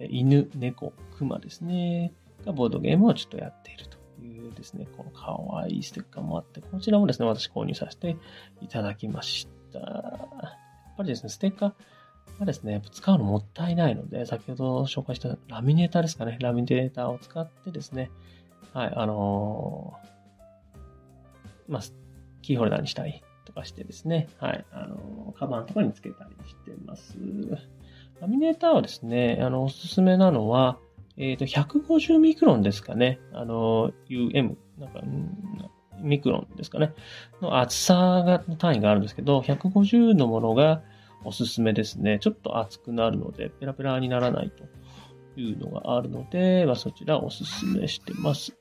[0.00, 2.12] 犬、猫、熊ですね、
[2.44, 8.16] がボードゲームをちょっとやっているというですね、この可愛いステッカーもあって、こちらもですね、私購入させて
[8.60, 9.78] いただきました。
[9.78, 9.84] や
[10.92, 11.72] っぱりですね、ステッカー
[12.40, 18.10] がですね、使うのもったいないので、先ほど紹介したラミネーターですかね、ラミネーターを使ってですね、
[18.72, 21.82] はい、あのー、まあ、
[22.42, 27.16] キーホルダーにしたいとかしてですね、はい、あの、カバンとかにつけたりしてます。
[28.20, 30.78] ラミネーターはですね、あの、おすすめなのは、
[31.16, 33.20] えっ、ー、と、150ミクロンですかね。
[33.32, 35.00] あの、UM、なんか、
[36.00, 36.92] ミクロンですかね。
[37.40, 37.94] の厚さ
[38.26, 40.82] が、単位があるんですけど、150のものが
[41.24, 42.18] おすすめですね。
[42.20, 44.64] ちょっと厚くなるので、ペラペラにならないと
[45.40, 48.56] いうのがあるので、まあ、そちらおすすめしてます。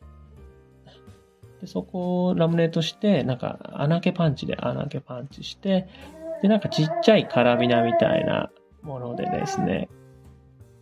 [1.65, 5.87] で、そこをラムネートして、なんか穴開けパンチで穴開けパンチして、
[6.41, 8.51] で、なんかちっちゃいカラビナみたいな
[8.83, 9.89] ものでですね、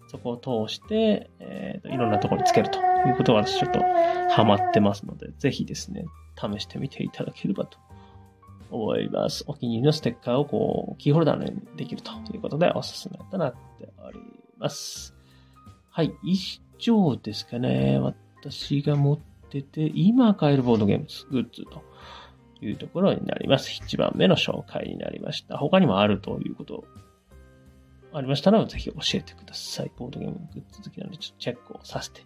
[0.08, 3.80] そこを通して、えーと、いろんなところにつけるということは私ちょっと
[4.30, 7.78] ハマってますので、ぜひですね、試してみていただければと
[8.70, 9.46] 思います。
[9.48, 14.20] お気に入りのステッカーをこう、キーホルダーのようにできるということでおすすめとなっており
[14.58, 15.16] ます。
[15.90, 16.38] はい、以
[16.78, 18.00] 上ですかね。
[18.00, 21.84] 私が持っててて、今買えるボードゲームグッズと
[22.62, 23.70] いうところになります。
[23.70, 25.58] 1番目の紹介になりました。
[25.58, 26.84] 他にもあるということ
[28.14, 29.92] ありましたら、ぜひ教えてください。
[29.98, 32.22] ボードゲームグッズ好きなので、ちょっとチェックをさせて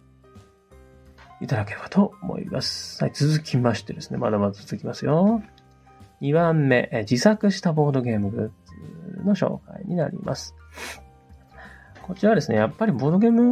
[1.40, 3.02] いただければと思います。
[3.02, 5.42] はい、続きましてですね、まだまだ続きますよ。
[6.20, 8.52] 2番目、自作したボードゲームグ
[9.16, 10.54] ッズの紹介になります。
[12.02, 13.42] こちらはですね、やっぱりボードゲーム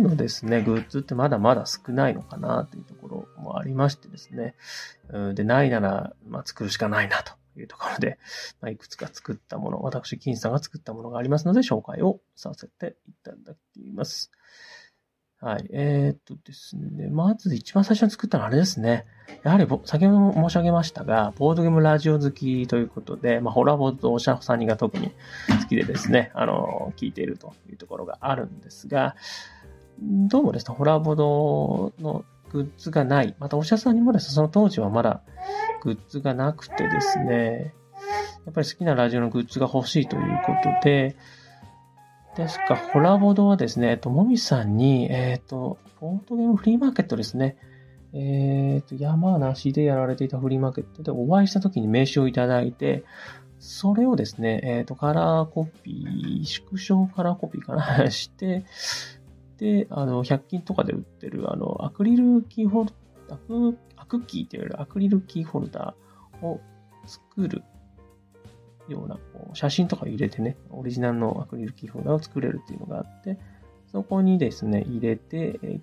[0.00, 4.54] のですね、グッズってまだまだ少ないのかなというところもありましてですね。
[5.34, 8.18] で、ないなら、まあ、作るしかないなというところで、
[8.60, 14.30] まあ、いくつか作ったもの、私、金さんが作ったものがありますので、紹介をさせていただきます。
[15.42, 15.66] はい。
[15.72, 17.08] えー、っとですね。
[17.08, 19.06] まず一番最初に作ったのはあれですね。
[19.42, 25.12] やはり、先ほども申し上げましたが、ボードゲームラジオ好きということで、まあ、ホラボードおしゃさんにが特に
[25.62, 29.16] 好きでですね、あの、聞いているというところがあるんですが、
[30.02, 33.34] どうもですね、ホラーボードのグッズがない。
[33.38, 35.22] また、おしゃさんにもですね、その当時はまだ
[35.82, 37.74] グッズがなくてですね、
[38.46, 41.16] やっぱり好きなラジオのグッズが欲しいということで、
[42.34, 47.58] 確か、ホラーボードはですね、えっと、もみさんに、えっ、と、ボードゲームフリーマーケットですね。
[48.14, 53.04] えっ、と、山梨でやられていたフリーマーケットでお会いした時に名刺をいただいて、
[53.58, 58.64] それをですね、えっ、と、カラーコピー、縮小カラーコピーかな して、
[59.60, 62.90] で、あの、100均とかで売ってる、あの、アクリルキーホル
[63.28, 66.60] ダー、アクキーって言われるアクリルキーホルダーを
[67.06, 67.62] 作る
[68.88, 73.38] ようなこう写真とか入れてね、オリジナルのアクリルキーホルダーを作れるっていうのがあって、
[73.92, 75.80] そこにですね、入れて、え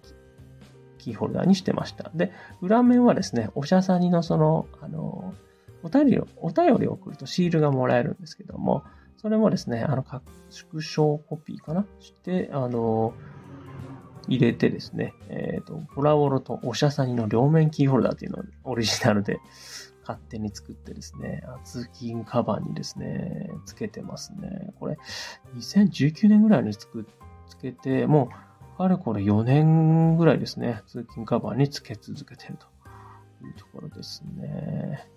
[0.97, 2.09] キーホルダーにしてました。
[2.15, 5.35] で、裏面はですね、おしゃさにのその、あの、
[5.83, 8.83] お便りを、お便りを送るとシールがもらえるんですけども、
[9.17, 10.03] それもですね、あの、
[10.49, 11.85] 縮小コピーかな？
[11.99, 13.13] して、あの、
[14.27, 19.39] 入れてですね、えっ、ー、と、ボラボロとおしゃさにの両面キーホルダーっていうのをオリジナルで
[20.01, 24.73] 勝手に作ってですね、通勤カバンにですね、つけてますね。
[24.79, 24.97] これ、
[25.55, 27.07] 2019年ぐらいにつく、
[27.47, 28.29] つけて、も
[28.79, 32.67] う、あれこれ4年ぐらいですね、通勤カバンにつけ続けてると
[33.45, 35.07] いうところですね。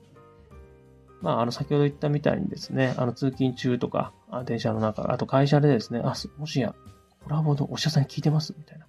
[1.21, 4.13] まあ、あの、先ほど言ったみたいにですね、あの、通勤中とか、
[4.47, 6.75] 電車の中、あと会社でですね、あ、もしや、
[7.25, 8.87] コラボのお医者さんに聞いてますみたいな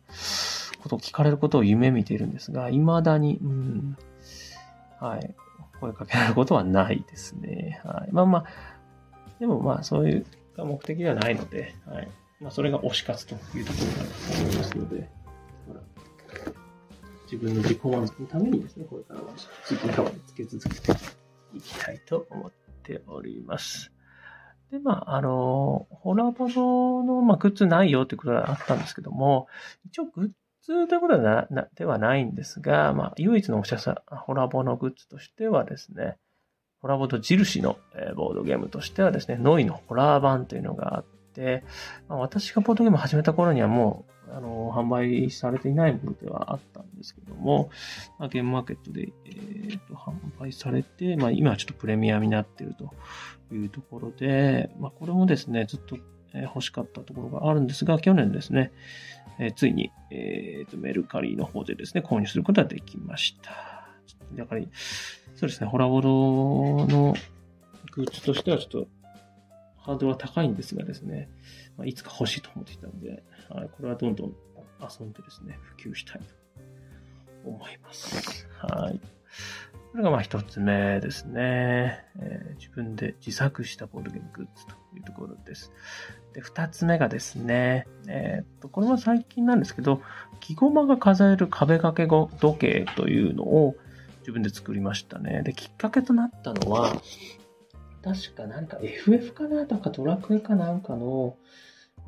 [0.81, 3.97] ことを聞かれることを夢見ているんですが、未だに、うん、
[4.99, 5.35] はい。
[5.79, 7.81] 声かけられることはないですね。
[7.83, 8.09] はい。
[8.11, 8.45] まあまあ、
[9.39, 10.25] でもまあ、そういう
[10.57, 12.07] 目的ではないので、はい。
[12.39, 15.09] まあ、それが推し活というところだと思いますので、
[17.31, 19.31] 自分の自己満足のためにですね、これからは
[19.69, 20.99] 自分側につけ続けて
[21.53, 22.51] いきたいと思っ
[22.83, 23.91] ております。
[24.71, 29.47] で、まあ、あの、ホラボドの、まあ、グッズないよってことがあったんですけども、
[29.85, 30.29] 一応グッ
[30.63, 36.17] ズということではなではないんですが、まあ、唯一のおしゃさホラボのグッズとしてはですね、
[36.81, 41.63] ホラボと印の、えボードゲームとしてはですね、ノイのホラー版というのがあって、
[42.07, 47.69] まあ、私がボードゲーム始めた頃にはもう、あの、販売されていないものではあったんですけども、
[48.17, 52.93] まあ、ゲームマーケットで、えーと、販売されて、まあ、今はちょっとプレミアになっていると
[53.53, 55.97] いうところで、まあ、これもですね、ずっと
[56.33, 58.71] 欲しかったところがあるんですが、去年ですね、
[59.39, 63.87] えついに、えーと、メルカリの方でですね、購入することができました。
[64.35, 64.61] だから、
[65.35, 67.15] そうですね、ホラボロの
[67.91, 68.87] グッズとしてはちょっと
[69.77, 71.29] ハードルは高いんですがですね、
[71.77, 74.33] まあ、いつか欲しいと思っていたので、はい、これはどんどん
[74.81, 78.47] 遊んでですね、普及したいと思います。
[78.57, 78.99] はい。
[79.91, 85.71] これがまあ一つ目ですね、えー、自分で自作したボードゲームグッズというところです。
[86.33, 90.01] で、二つ目がですね、えー、っと、これは最近なんですけど、
[90.39, 93.75] 木駒が飾れる壁掛け時計というのを
[94.19, 95.43] 自分で作りましたね。
[95.43, 96.93] で、きっかけとなったのは、
[98.01, 101.35] 確か何か FF かなとかドラクエかなんかの、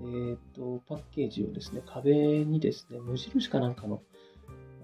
[0.06, 4.02] え、っと、パッケージをですね、壁にですね、無印かなんかの、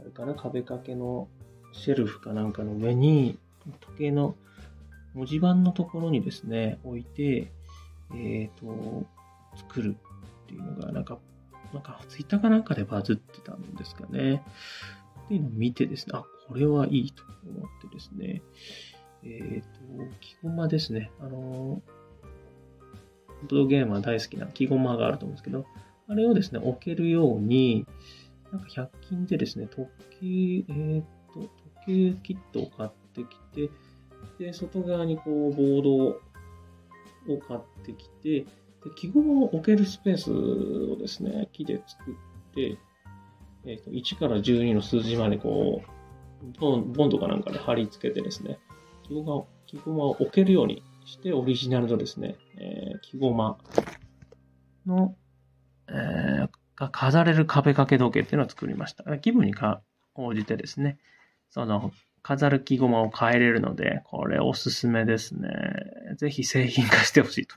[0.01, 1.27] あれかな、壁掛けの
[1.73, 3.37] シェルフかなんかの上に、
[3.81, 4.35] 時計の
[5.13, 7.51] 文字盤のところにですね、置いて、
[8.15, 9.05] えっ、と、
[9.55, 9.95] 作る
[10.43, 11.19] っていうのが、なんか、
[11.73, 14.43] なんか、ツイッターかなんかでバズってたんですかね。
[15.25, 18.41] っていうのを見てですね、あ、これはいいと思ってですね、
[19.23, 21.11] えっ、ー、と、木駒ですね。
[21.19, 21.81] あの、
[23.43, 25.65] ボードゲームは大好きな木駒があると思うんですけど、
[26.07, 27.85] あれをですね、置けるように、
[28.51, 29.87] なんか100均でですね、時
[30.67, 31.41] 計、えっ、と、
[31.85, 33.69] 時計キットを買ってきて、
[34.39, 38.45] で、外側にこう、ボードを買ってきて、で
[38.95, 42.77] 記号を置けるスペースをですね、木で作って、
[43.65, 45.99] えっ、と、1から12の数字までこう、
[46.59, 48.57] ボンボンドかなんかで貼り付けてですね、
[49.03, 53.57] 記号が、記号を置けるようにして、オリジナルのですね、えー、記号間
[54.85, 55.15] の、
[55.87, 59.17] えー、が飾れる壁掛け時計っていうのを作りました。
[59.17, 59.81] 気分にか
[60.15, 60.97] 応じてですね、
[61.49, 61.91] その、
[62.21, 65.49] 飾る木駒を変えれるので、これおすすめですね。
[66.17, 67.55] ぜひ製品化してほしいと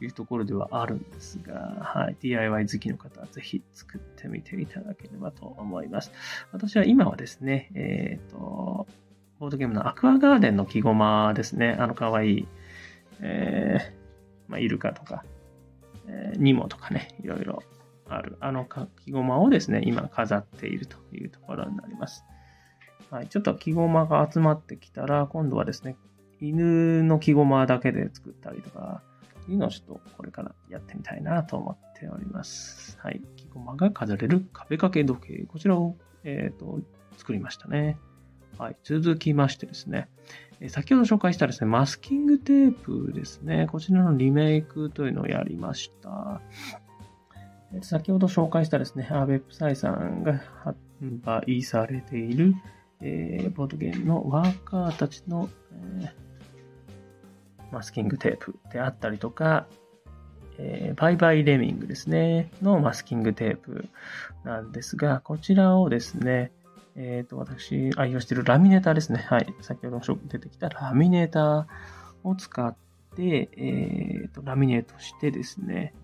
[0.00, 2.16] いうところではあるんですが、はい。
[2.20, 6.12] DIY 好きの方はぜひ作ってみていただければと思います。
[6.52, 8.86] 私は今はですね、えっ、ー、と、
[9.40, 11.76] ボードゲームのアクアガーデンの木駒ですね。
[11.78, 12.48] あの可愛い、
[13.20, 13.99] えー、
[14.50, 15.24] まあ、イルカとか、
[16.06, 17.62] えー、ニモとかね、いろいろ
[18.08, 22.24] ある、あの書きゴマをですね、今飾っているというところになります。
[23.10, 25.96] はい、ちょっと木ゴマが集まってきたら、今度はですね、
[26.40, 29.02] 犬の木ゴマだけで作ったりとか、
[29.48, 32.98] いうのをちょっとこれからやってみたいなと思っております。
[33.00, 33.20] はい。
[33.36, 35.44] 木ゴマが飾れる壁掛け時計。
[35.44, 36.80] こちらを、えっ、ー、と、
[37.16, 37.98] 作りましたね。
[38.58, 38.76] はい。
[38.84, 40.08] 続きましてですね、
[40.68, 43.66] 先ほど紹介したですね、マスキングテープですね。
[43.70, 46.40] こちらのリメイクというのをやりました。
[47.82, 50.40] 先ほど紹介したですね、アーベップサイさんが
[51.00, 52.54] 販売されている、
[53.00, 55.48] えー、ボードゲームのワーカーたちの、
[56.00, 56.30] えー
[57.70, 59.66] マスキングテープであったりとか、
[60.58, 63.88] えー、バイバイレミングですね、のマスキングテープ
[64.44, 66.52] なんですが、こちらをですね、
[67.02, 69.24] えっ、ー、と、私愛用しているラミネーターですね。
[69.26, 69.46] はい。
[69.62, 72.76] 先ほど出てきたラミネーターを使っ
[73.16, 75.94] て、えっ、ー、と、ラミネートしてですね、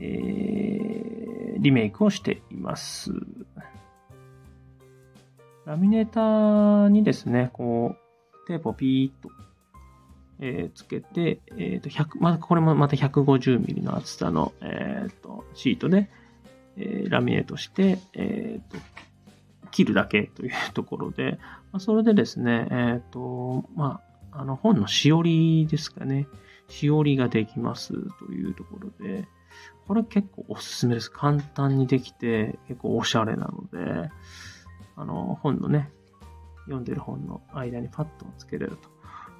[0.00, 3.12] えー、リメイクをしています。
[5.64, 9.30] ラミネーターにですね、こう、テープをピーッと
[10.38, 16.10] えー、つけて、えっ、ー、と、100、まこれもまた150ミリの厚さの、えっ、ー、と、シートで、
[16.76, 18.76] えー、ラミネートして、えっ、と、
[19.76, 21.38] 切るだけというところで、
[21.70, 24.00] まあ、それでですね、えっ、と、ま
[24.32, 26.26] あ、あの、本のしおりですかね。
[26.68, 29.28] しおりができますというところで、
[29.86, 31.10] これ結構おすすめです。
[31.10, 34.10] 簡単にできて、結構おしゃれなので、
[34.96, 35.90] あの、本のね、
[36.64, 38.78] 読んでる本の間にパッとつけれる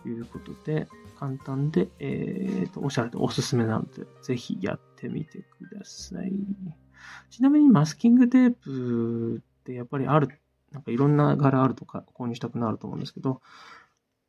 [0.04, 0.86] ということで、
[1.18, 6.32] 簡単で、えっ、ー、と、おしゃれでおすすめなので、ぜひやってみてください。
[7.30, 9.42] ちなみにマスキングテープ
[9.74, 10.28] やっぱりある、
[10.72, 13.40] なんかいろんな柄あるとか購入したくなると思うんですけど、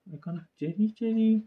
[0.10, 1.42] あれかな、ジェリージェリー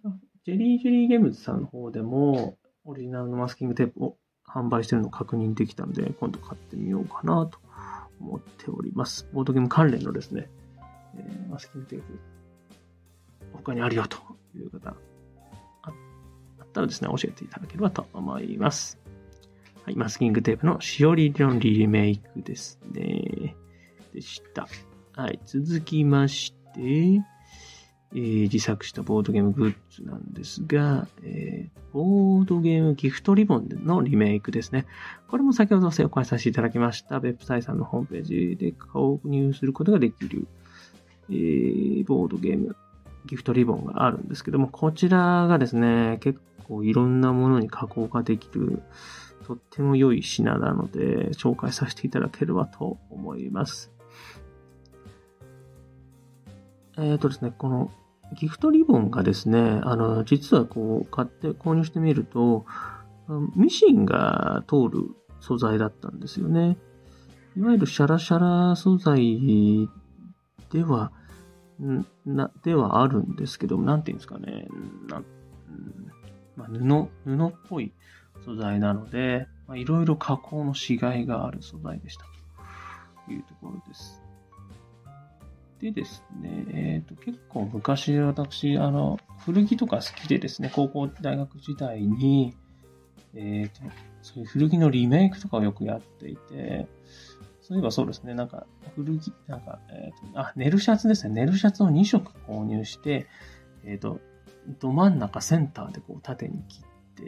[0.44, 4.16] ジェリージェリーゲームズさんの方でも、オリジナルのマスキングテープを
[4.46, 7.58] 販売してるのを確認できたので、今度買ってみようかなと
[8.20, 9.28] 思っております。
[9.32, 10.50] ボードゲーム関連のですね、
[11.16, 12.18] えー、マスキングテープ
[13.52, 14.18] 他にあるよと
[14.54, 14.94] いう方、
[15.82, 15.90] あ
[16.62, 18.98] ったらですね、教えていただければと思います。
[19.84, 23.56] はい、マスキングテープのしおりのリメイクですね。
[24.12, 24.68] でした。
[25.12, 26.80] はい、続きまして、
[28.12, 34.86] えー、自作したボードゲームグッズなんですが、えー、ボードゲームギフトリボンのリメイクですね。
[35.28, 40.48] これも先ほど紹介させていただきました、ウェブサイさんのホームページで購入することができる、
[41.28, 42.74] えー、ボードゲーム
[43.26, 48.82] ギフトリボンがあるんですけども、こちらがですね、結構いろんなものに加工ができる、
[49.46, 53.92] とっても良い品なので、紹介させていただければと思います。
[57.00, 57.90] えっ、ー、とですね、この
[58.34, 62.64] ギフトリボンがですね、あの、実はこう、買って購入してみると、
[63.56, 65.08] ミシンが通る
[65.40, 66.76] 素材だったんですよね。
[67.56, 69.88] いわゆるシャラシャラ素材
[70.70, 71.12] では
[72.26, 74.68] な、ではあるんですけど、なんていうんですかね、
[75.08, 75.22] な
[76.56, 77.92] まあ、布、布っぽい
[78.44, 82.24] 素材なので、いろいろ加工のしがいがある素材でした
[83.26, 84.19] というところです。
[85.80, 92.54] でですね、え、ー、と、結構昔私、あの、古着とか好きでですね、高校、大学時代に、
[93.34, 96.86] え、ー、と、そういう古着のリメイクとかをよくやっていて、
[97.62, 98.34] そういえばそうですね。
[98.34, 101.34] なんか、古着、なんか、えっ、ー、と、あ、寝るシャツですね。
[101.34, 103.26] 寝るシャツを2色購入して、
[103.84, 104.20] え、ー、と、
[104.80, 107.24] ど真ん中センターでこう縦に切って、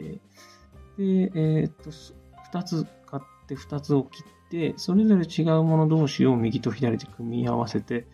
[0.97, 1.89] で、え、ー、と、
[2.51, 8.05] 2つ買って2つを切って、それぞれ違うもの同士を右と左で組み合わせて、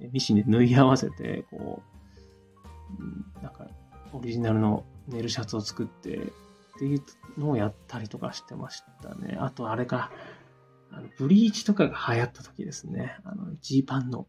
[0.00, 1.82] ミシンで縫い合わせて、こ
[3.38, 3.68] う、なんか、
[4.12, 6.16] オリジナルの寝るシャツを作って、
[6.76, 7.02] っていう
[7.38, 9.36] のをやったりとかしてましたね。
[9.40, 10.10] あと、あれか、
[10.90, 13.16] あのブリーチとかが流行った時ですね。
[13.24, 14.26] あの、ジーパンの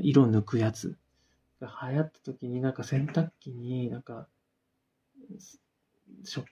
[0.00, 0.98] 色抜くやつ
[1.60, 4.28] が流行った時になんか洗濯機になんか、
[6.24, 6.46] 食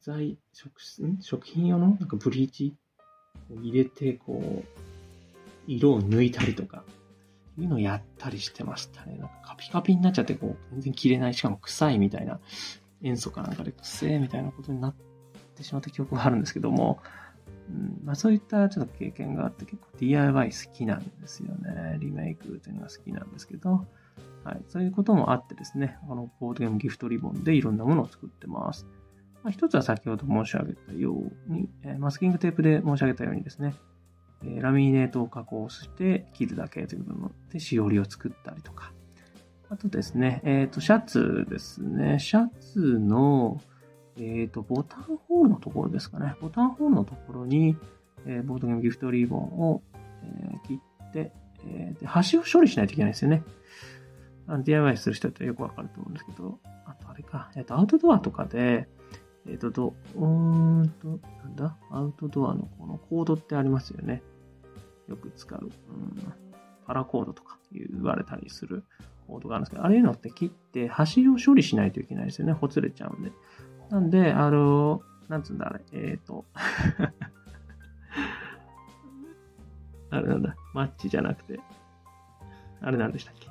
[0.00, 0.72] 材、食、
[1.20, 2.76] 食品用のなんかブリーチ
[3.50, 4.64] を入れて、こう、
[5.68, 6.84] 色を抜いたりとか、
[7.58, 9.16] いうのをやったりしてましたね。
[9.16, 12.40] なんかカピカピになっちゃって、こう、全然着れない、しかも臭いみたいな、
[13.02, 14.94] 塩素かなんかで臭いみたいなことになっ
[15.54, 17.00] てしまった記憶があるんですけども、
[17.70, 21.98] うんまあ、そういったちょっと経験があって結構 DIY 好きなんですよね。
[22.00, 23.86] リメイクというのが好きなんですけど、
[24.44, 28.86] はい、そういうこともあってですね、このボードゲームギフトリボンでいろんなものを作ってます。
[29.42, 33.74] まあ、一つは先ほど申し上げたように、え、マスキングテープで申し上げたようにですね、
[34.44, 38.92] え、ラミネートを加工して切るだけというので、しおりを作ったりとか。
[39.70, 42.18] あとですね、えっ、ー、と、シャツですね。
[42.18, 43.60] シャツの、
[44.16, 46.36] えっ、ー、と、ボタンホールのところですかね。
[46.40, 47.76] ボタンホールのところに、
[48.26, 49.82] えー、ボードゲームギフトリボンを、
[50.22, 51.32] え、切って、
[51.66, 53.42] え、で端を処理しないといけないですよね。
[54.64, 58.88] DIY する人だとよくわかると思うんですけど、あとあれか、えっ、と、アウトドアとかで、
[59.48, 61.76] えっ、ー、と、ど、うーんと、なんだ？
[61.90, 64.22] アウトドアのこのコードってありますよね。
[65.08, 65.60] よく使う。
[65.62, 65.70] うん、
[66.86, 68.84] パラコードとか言われたりする
[69.26, 72.52] コードがあるんですけど、ああいうのって切って端を処理しないといけないですよね。
[72.52, 73.32] ほつれちゃうんで。
[73.90, 76.44] なんで、あの、なんつうんだあれ、えっ、ー、と
[80.10, 81.60] あれなんだ、マッチじゃなくて、
[82.80, 83.48] あれなんでしたっけ？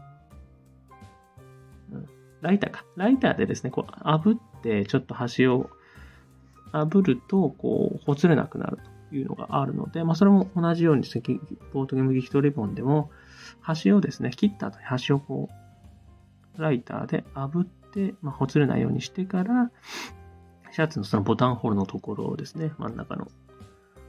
[1.92, 2.08] うん、
[2.42, 2.84] ライターか。
[2.96, 5.70] ライターでですね、こう、炙って、ちょっと端を
[6.74, 11.24] 炙ると、こう、ほつれなくなるというのがあるので、まあ、それも同じようにですね、
[11.74, 13.12] ボートゲームギフトリボンでも、
[13.62, 15.50] 端をですね、切った後に端をこ
[16.58, 19.72] う、ライターで炙って、まあ、ほつれないようにしてから、
[20.72, 23.28] シャツのそのボタンホールのところをですね、真ん中の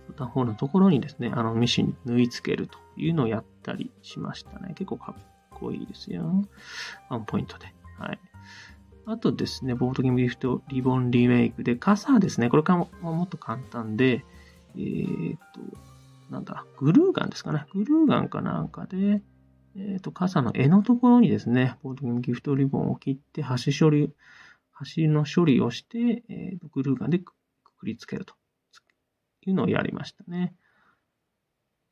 [0.09, 4.75] ボタンホールのところにですね、あのミシンに縫い付けるというのをやったりしましたね。
[4.75, 6.45] 結構かっこいいですよ。
[7.09, 7.67] ワンポイントで。
[7.99, 8.19] はい。
[9.11, 12.51] あとですね、ボードゲームギフトリボンリメイクで、傘ですね。
[12.51, 14.23] これからももっと簡単で、
[14.77, 15.61] えー、っと、
[16.31, 17.65] なんだ、グルーガンですかね。
[17.73, 19.23] グルーガンかなんかで、
[19.77, 24.13] えー、っと、傘の柄のところにですね、ボードゲームギフトリボンを切って、端処理、
[24.73, 27.33] 端の処理をして、えー、グルーガンでく
[27.79, 28.35] くりつけると
[29.47, 30.55] いうのをやりましたね。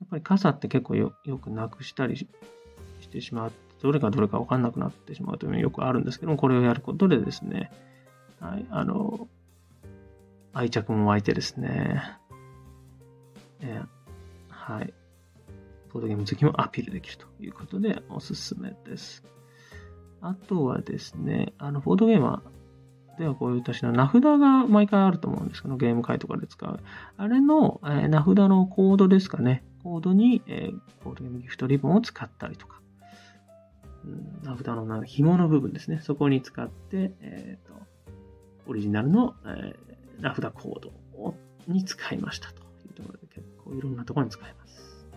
[0.00, 2.28] やっぱり傘って結構よくなくしたりし
[3.08, 3.52] てしまう。
[3.82, 7.70] どれがどれかわかんなくなってしまうというのはよくあるんですけども、これをやることでですね、
[8.40, 9.28] はい、あの、
[10.52, 12.02] 愛着も湧いてですね、
[13.60, 13.86] えー、
[14.48, 14.94] はい、
[15.92, 19.22] ボードゲーム好きもアピールできるということでおすすめです。
[20.20, 22.42] あとはですね、あの、ボードゲームは
[23.18, 26.80] ではこういう私の名札が毎回あると思うんですけど、ゲーム会とかで使う。
[27.16, 29.64] あれの、えー、名札のコードですかね。
[29.82, 32.80] コードに、えー、コードゲームギフトリボンを使ったりとか。
[34.06, 36.00] うん、名札の紐の部分ですね。
[36.02, 37.74] そこに使って、えっ、ー、と、
[38.68, 40.92] オリジナルの、えー、名札コード
[41.66, 45.08] に使いましたというところで結構いろんなところに使えます。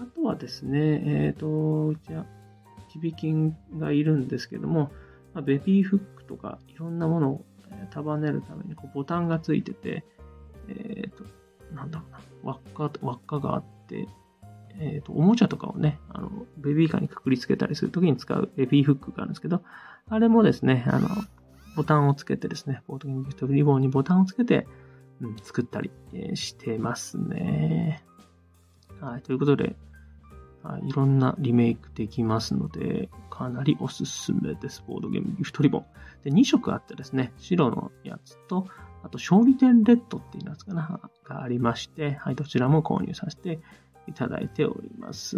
[0.00, 2.26] あとはですね、えっ、ー、と、うちは、
[2.92, 4.90] ちびきんがいるんですけども、
[5.34, 7.44] まあ、ベビーフックとかいろんなものを
[7.90, 10.04] 束ねるためにこうボタンがついてて、
[10.68, 11.24] えっ、ー、と、
[11.74, 14.08] なんだろうな、輪っか、輪っかがあって、
[14.78, 19.62] えっ、ー、と、おもちゃとかをね、あの、ベビーカーにくくりつけたりするときに使うベビーフックがあるんですけど、
[20.08, 21.08] あれもですね、あの、
[21.76, 24.66] ボタンをつけてですね、ボートゲームギフトリボンにボタンをつけて、
[25.20, 28.04] うん、作ったり、え、してますね。
[29.00, 29.76] はい、ということで、
[30.62, 34.84] はい、いろんなリメイクできますので、かなりおすすめです。
[34.86, 35.86] ボードゲームギフトリボン。
[36.24, 38.66] で、2色あってですね、白のやつと、
[39.02, 43.60] あと、勝利点レッドっていうやつかな、がありまして、はい、どちらも購入させて
[44.08, 45.36] いただいております。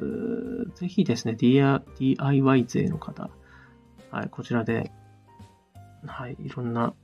[0.75, 3.31] ぜひですね、DIY 勢の方、
[4.11, 4.93] はい、こちらで、
[6.07, 6.95] はい、いろんな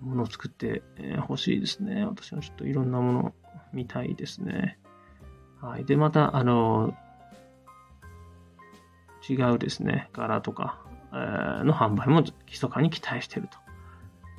[0.00, 0.82] ものを作って
[1.26, 2.04] ほしいですね。
[2.04, 3.34] 私もちょっといろんなもの
[3.72, 4.78] 見たいですね。
[5.60, 5.84] はい。
[5.84, 6.94] で、また、あの、
[9.28, 13.48] 違うですね、柄とか、の販売も密かに期待している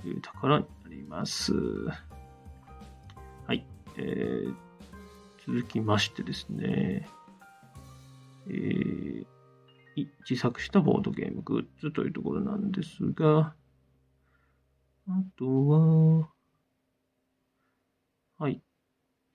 [0.04, 1.54] というところになります。
[1.54, 3.66] はい。
[3.98, 4.56] えー、
[5.48, 7.08] 続きましてですね、
[8.48, 9.26] えー、
[10.30, 13.54] 自作したボードゲームグッズというところなんですが、
[15.08, 16.30] あとは、
[18.40, 18.62] はい。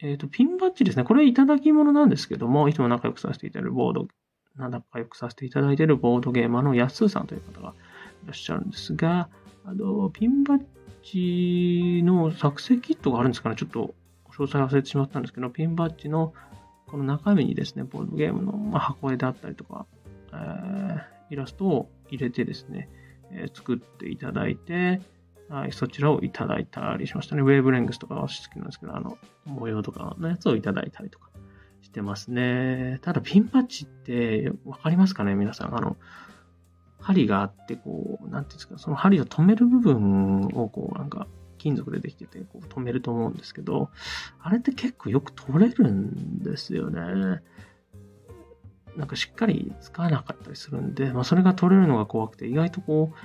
[0.00, 1.04] えっ、ー、と、ピンバッジですね。
[1.04, 4.08] これいただき物なんですけども、いつも仲良くさせていただいてるボード
[4.56, 7.74] 仲良くさせていただいているボードゲーマーの安さんという方が
[8.24, 9.28] いらっしゃるんですが、
[9.64, 10.64] あの、ピンバッ
[11.04, 13.94] ジの作成キットがあるんですかねちょっと
[14.30, 16.32] 詳細忘れてしまったんですけど、ピンバッジの
[16.86, 19.86] この中身にですね、ボードゲームの、箱絵であったりとか、
[20.32, 22.88] えー、イラストを入れてですね、
[23.32, 25.00] えー、作っていただいて、
[25.48, 27.42] はい、そちらをいただいたりしましたね。
[27.42, 31.30] ウェーブレングスとかは好きなんですけど、あの、模様とかのやつをいただいたりとか
[31.80, 32.98] してますね。
[33.02, 35.76] ただピンパッチってわかりますかね皆さん。
[35.76, 35.96] あの、
[37.00, 41.26] 針があって、こう、なんていうんですか、その針を止める部分をこう、なんか、
[41.60, 43.90] 金属でできてて、こう止めると思うんですけど、
[44.40, 47.42] あれって結構よく取れるんですよね。
[48.96, 53.16] なんかしっかり使わなかったりするんで、まあそれが取れるのが怖くて、意外とこう、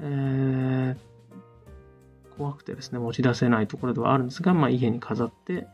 [0.00, 5.66] えー、怖くてですね、持ち出せないところではあるんですが、まあ家に飾って、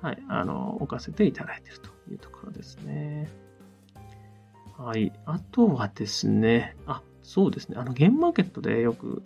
[0.00, 3.28] はい、あの、置かせていただいているというところですね。
[4.78, 5.12] はい。
[5.26, 7.76] あとはですね、あ、そうですね。
[7.78, 9.24] あの、ゲームマーケットでよく、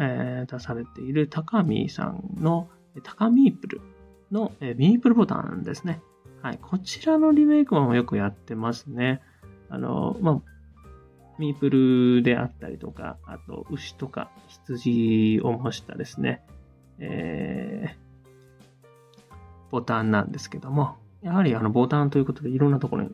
[0.00, 2.70] えー、出されている高見さんの、
[3.02, 3.80] 高ミープル
[4.30, 6.00] の、えー、ミープルボタンですね。
[6.42, 6.58] はい。
[6.62, 9.20] こちらのリメイクもよくやってますね。
[9.68, 10.42] あの、まあ、
[11.38, 16.44] ミープルであったりとか、あと、牛とか羊を模したですね、
[17.00, 23.10] えー、ボタンなんですけども、やはりあのボタンということでいろんなところに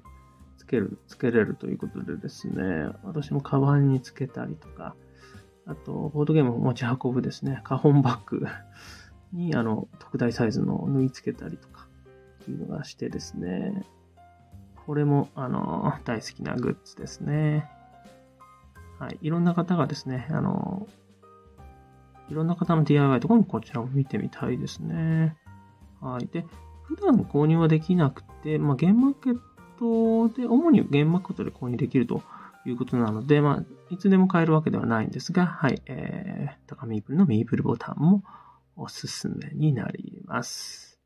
[0.67, 4.95] つける、つけれるということでですね、私もカバンにつけたりとか、
[5.67, 8.47] あと、ボードゲームを持ち運ぶですね、カホンバッグ
[9.33, 11.87] にあの特大サイズの縫い付けたりとか、
[12.43, 13.85] っていうのがしてですね、
[14.87, 17.71] これもあの大好きなグッズですね。
[18.99, 19.19] はい。
[19.23, 20.87] いろんな方がですね、あの、
[22.29, 25.37] いろんな方の DIY とかもこちらも見てみたいですね。
[26.01, 26.27] はい。
[26.27, 26.47] で、
[26.83, 29.39] 普段購入はできなくて、まあ、ゲームマーケッ
[29.85, 32.23] トで、主にゲームマーケットで購入できると
[32.67, 35.83] いうことなので、まあ、いつでも買えるわけではないんですが、はい。
[35.87, 38.25] えー、高ミープルのミープルボタンも
[38.77, 40.99] おすすめになります。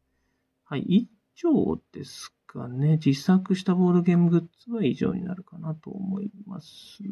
[0.65, 0.81] はい。
[0.89, 2.99] 以上ですかね。
[3.05, 7.03] 自作したボードゲームグッズは以上になるかなと思います。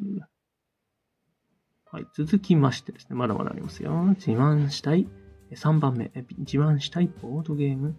[1.91, 3.93] はい、続きましてですね、まだまだありますよ。
[4.17, 5.09] 自慢したい、
[5.53, 7.97] 3番目、自慢したいボードゲーム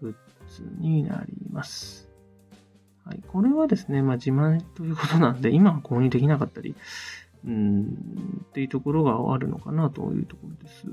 [0.00, 0.14] グッ
[0.52, 2.07] ズになります。
[3.08, 6.74] はい、これはですね、まあ自慢ということなんで、今は購入できなかったり、
[7.46, 10.84] うん、っていうところがあるのかなというところです。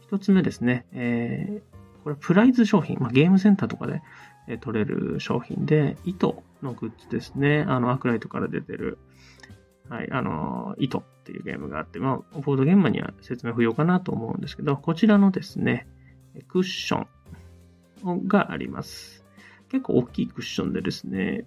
[0.00, 4.02] 一つ目ですね、えー、これプライズ商品、まあ、ゲームセンターとかで、
[4.48, 7.64] え取れる商品で、糸のグッズですね。
[7.68, 8.98] あの、アークライトから出てる、
[9.88, 15.86] はい、あの、糸っていうゲームがあって、まあ、ボードゲームには説明不要かなと思うんですけど、こちらのですね、
[16.48, 17.06] クッショ
[18.04, 19.24] ンがあります。
[19.68, 21.44] 結構大きいクッションでですね、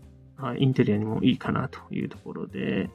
[0.57, 2.89] インテリアにもいいかなというところで、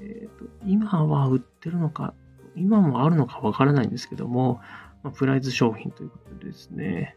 [0.00, 2.14] えーと、今は売ってるのか、
[2.56, 4.60] 今もあるのかわからないんですけども、
[5.02, 7.16] まあ、プライズ商品ということですね、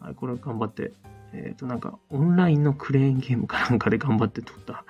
[0.00, 0.92] はい、これ頑張って
[1.34, 4.84] えっ、ー、と、なんか、オンラインのクレーンゲームかなんかで頑張って撮った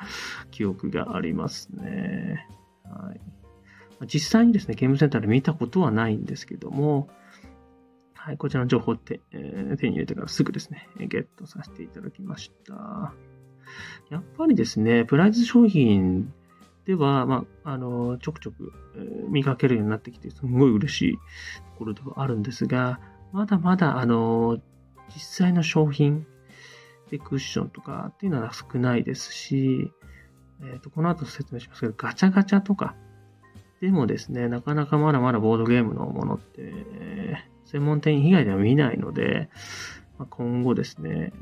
[0.51, 2.47] 記憶がありますね。
[2.85, 3.21] はい。
[4.07, 7.09] 実際にですね、ゲームセンターで見たことはないんですけども、
[8.15, 13.15] はい、こちらの情報って、えー、手に入れてからすぐですね、ゲットさせていただきました。
[14.11, 16.33] やっぱりですね、プライズ商品
[16.87, 18.73] では、まあ、あの、ちょくちょく、
[19.29, 21.19] 見かけるようになってきて、すごい嬉しいと
[21.79, 23.01] ころではあるんですが、
[23.33, 24.59] まだまだ、あの、
[25.15, 26.27] 実際の商品
[27.11, 29.91] でクッションとかっていうのは少ないですし、
[30.63, 32.95] えっ、ー、と、この後説明しますけど、ガチャガチャとか
[33.81, 36.73] でもですね、なかなかまだまだボードゲームのものって、
[37.67, 39.51] 専門店以外では見ないので、
[40.19, 41.33] まあ、今後ですね、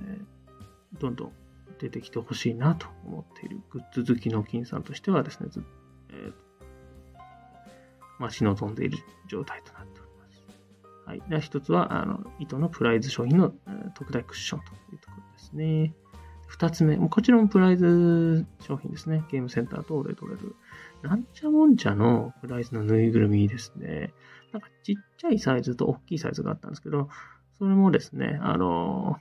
[0.99, 1.33] どんどん
[1.83, 5.64] 出てきてほしいなと思っているグッズ好きの金さんとしてはですね、ず
[6.11, 6.33] えー、
[8.20, 10.45] 待ち望んでいる状態となっております。
[11.07, 11.22] はい。
[11.28, 15.93] では、一つは、あの、糸のプライズ商品の、え、特大クッションというところですね。
[16.47, 19.24] 二つ目、こちらもプライズ商品ですね。
[19.33, 20.55] ゲームセンター等で取れる。
[21.03, 24.12] なんちゃもんちゃのプライズのぬいぐるみですね。
[24.53, 27.09] なんかちっちゃいサイズと大きいサイズがあったんですけど、
[27.59, 29.16] それもですね、あの、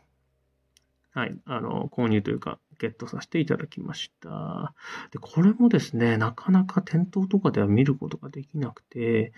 [1.14, 4.74] はい、あの、購入というか、ゲットさせていただきました。
[5.12, 9.34] で、これもですね、なかなか店頭とかでは見ることができなくて、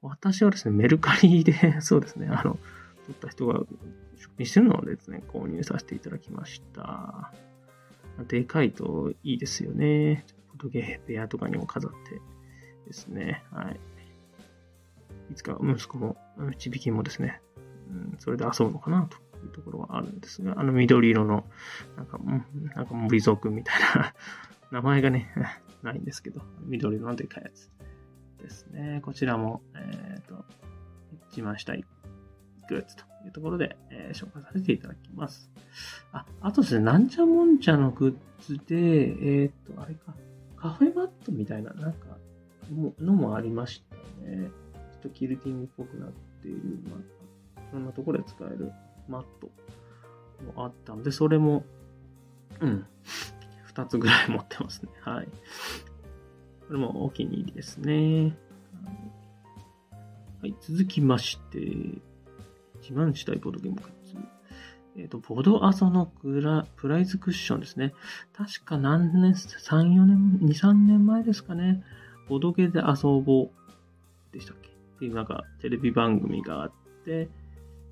[0.00, 2.58] 私はですね、メルカリで、 そうですね、あの、
[3.06, 3.60] 撮った人が
[4.16, 7.32] 出品してるのでですね、購入させていただきました。
[8.26, 10.24] でかいといいですよね。
[10.50, 12.20] フォトゲー部屋とかにも飾って
[12.86, 13.44] ですね。
[13.52, 13.80] はい。
[15.30, 16.16] いつか息子も、
[16.56, 17.40] ちびきもですね、
[17.90, 21.44] うん、それで遊ぶのかなとところはあるんですが、あの緑色の、
[21.96, 22.18] なんか、
[22.74, 24.14] なんか森蔵くんみたいな
[24.70, 25.30] 名前がね、
[25.82, 27.70] ないんですけど、緑色のでかいやつ
[28.42, 29.00] ですね。
[29.04, 30.44] こちらも、えっ、ー、と、
[31.30, 31.84] 自慢したい
[32.68, 35.50] グッズというところで、えー、紹介させていただきます。
[36.12, 40.14] あ、あとですね、なんちゃもんちゃのグッズで、えっ、ー、と、あれか、
[40.56, 42.18] カフェマットみたいな、なんか、
[43.00, 44.50] のもありましたね。
[44.92, 46.10] ちょっとキルティングっぽくなっ
[46.42, 46.60] ている、
[46.90, 46.96] ま
[47.56, 48.72] あ、いろんなところで使える
[49.08, 49.50] マット
[50.56, 51.64] もあったんで、それも、
[52.60, 52.86] うん、
[53.64, 54.90] 二つぐらい持ってますね。
[55.00, 55.28] はい。
[56.66, 58.36] これもお気に入りですね。
[60.40, 61.58] はい、続きまして、
[62.80, 64.16] 自慢したいボードゲームグッズ。
[64.96, 67.94] えっ、ー、と、ボドアソのグラプライズクッションですね。
[68.36, 71.82] 確か何年、3、4年、2、3年前ですかね。
[72.28, 73.50] ボドゲで遊ぼう
[74.32, 74.68] でしたっけ？
[74.68, 76.72] っていうなんかテレビ番組があっ
[77.04, 77.28] て、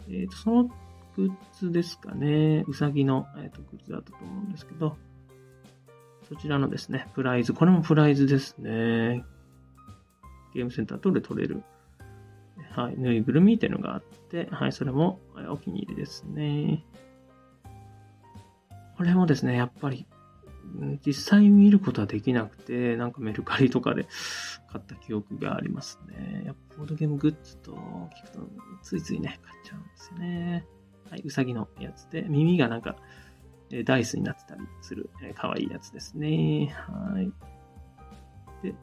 [0.09, 0.71] えっ、ー、と、その
[1.17, 2.65] グッズですかね。
[2.69, 4.97] うさぎの、えーと、グッズだったと思うんですけど、
[6.29, 9.25] そちらのですね、プライズ、これもプライズですね。
[10.55, 11.63] ゲームセンター等で取れる、
[12.73, 16.85] はい、ぬいぐるみっていうのがあって、はい、それもお気に入りですね。
[18.97, 20.07] これもですね、やっぱり、
[21.07, 24.07] 実際見ることはできなくて、なんかメルカリとかで
[24.69, 26.43] 買った記憶がありますね。
[26.45, 28.49] やっぱボードゲームグッズと聞くと、
[28.83, 30.67] ついついね、買っちゃうんですよね。
[31.11, 32.97] はい、うさぎのやつで、耳がなんか、
[33.71, 36.73] えダイスになってたりする、えー、かわいいやつですね。
[36.89, 37.33] はい。
[38.63, 38.75] で、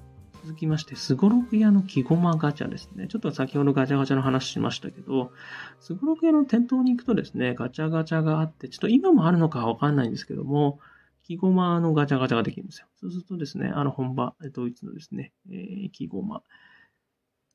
[0.43, 3.07] 続きまして、スゴロク屋の木駒ガチャですね。
[3.07, 5.31] ちょっと先ほどガチャガチャの話しましたけど、
[5.79, 10.79] スゴロク屋の店頭に行くとですね、ガチャガチャがあって、ちょっと今もあるのかわかんないんですけども、
[11.23, 12.87] 木駒のガチャガチャができるんですよ。
[12.99, 16.43] そうするとですね、あの本場、ドイツのですね、えー、木駒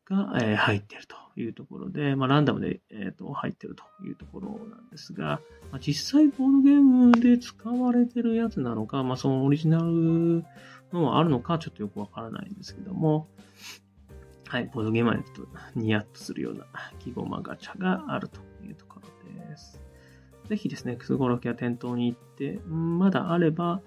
[0.09, 5.41] が、えー、入っているというところで、まあ、ランダムで、えーと、入っているというところなんですが、
[5.71, 10.45] まあ、実際ボードゲームで使われてるやつなのか、まあ、そのオリジナル
[10.93, 13.29] のはあるのかちょっとよくわからないんですけども、
[14.47, 16.65] はい、ボードゲームはちょっとニヤッとするような
[16.99, 19.09] 記号マガチャがあるというところ
[19.49, 19.81] です。
[20.49, 23.83] ぜひですね、クスゴロキア店頭に行って、まだあれば、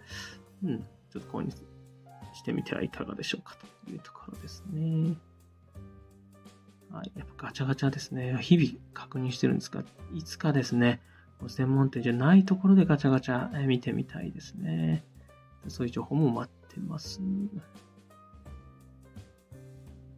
[0.63, 0.79] うん、
[1.11, 1.49] ちょっと購入
[2.33, 3.55] してみてはいかがでしょうか
[3.85, 5.15] というところですね。
[6.91, 8.37] はい、やっぱガチャガチャですね。
[8.41, 9.83] 日々確認してるんですが、
[10.13, 11.01] いつかですね、
[11.47, 15.03] 専門店じゃないところでガチャガチャ見てみたいですね。
[15.67, 17.21] そういう情報も待ってます。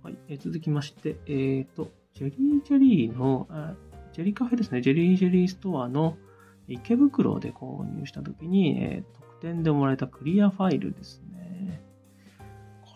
[0.01, 3.47] はい、え続きまして、えっ、ー、と、ジェリージェリーの、
[4.11, 6.17] ジェリーカフェですね、ジェリージェリーストアの
[6.67, 11.81] 池袋で購入したときに、えー、特典でもらえたクリアファイルですね。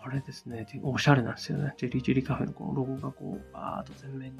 [0.08, 1.74] これですね、おしゃれなんですよね。
[1.76, 4.38] ジェリージェリーカフェのこのロゴがこう、バーっと全面に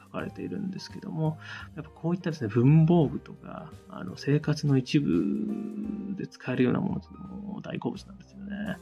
[0.00, 1.38] 書かれているんですけども、
[1.74, 8.78] やっぱこういったですね、文房具とか、あの生活の一部で使えるようなものも大好物なんですよね。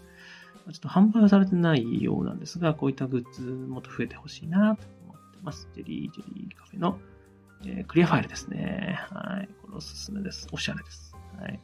[0.73, 5.71] ちょっと販売はされてないようなんですが、こういったグッズもっと増えてほしいなと思ってます。
[5.75, 6.99] ジェリージェリーカフェの、
[7.65, 8.99] えー、クリアファイルですね。
[9.11, 9.49] はい。
[9.63, 10.49] これおすすめです。
[10.53, 11.17] おしゃれです。
[11.41, 11.59] はい。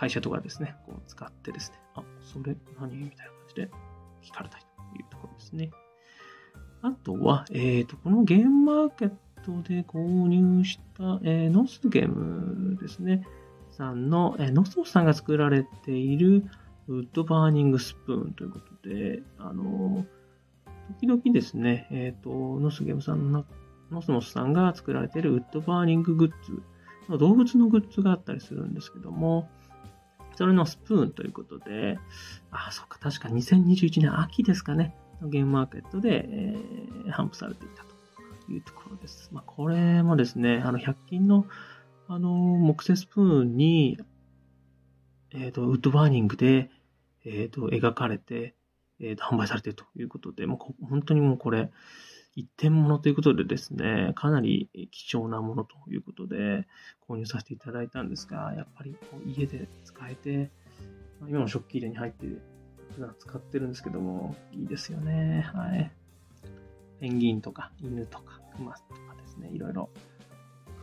[0.00, 2.96] 会社とかですね、こう使ってですね、あ、それ何？
[2.96, 3.70] みたいな感じで
[4.22, 5.70] 聞かれたいというところですね。
[6.80, 9.08] あとは、えっ、ー、と、このゲームマーケッ
[9.44, 13.26] トで購入した、えー、ノスゲームですね。
[13.72, 16.44] さんの、えー、ノスモスさんが作られている
[16.88, 20.06] ウッドバーニングスプーンということで、あの
[20.98, 23.44] 時々ですね、えっ、ー、と、ノスゲームさんの、
[23.90, 26.32] ノスモスさんが作られているウッドバーニンググッ
[27.08, 29.50] ズ、動物のグッズがあったりするんですけども、
[30.40, 31.98] それのスプーンということで、
[32.50, 34.96] あ、そっか、確か2021年秋ですかね。
[35.20, 39.28] ゲームマーケットで、えー、販布されていたというところです。
[39.32, 41.44] まあ、これもですね、あの、100均の、
[42.08, 43.98] あの、木製スプーンに、
[45.32, 46.70] えっ、ー、と、ウッドバーニングで、
[47.26, 48.54] えっ、ー、と、描かれて、
[48.98, 51.70] えっ、ー、と、販売されているということで、もう本当にもうこれ、
[52.34, 56.66] 一点物ということでですね、かなり貴重なものということで、
[57.08, 60.50] 購入させていただいたんですが、やっぱり家で使えて、
[61.28, 62.26] 今の食器入れに入って
[62.94, 65.50] 普段使ってるんですけども、いいですよね。
[65.54, 65.90] はい。
[67.00, 69.90] ペンギンとか犬とかクマとかですね、いろいろ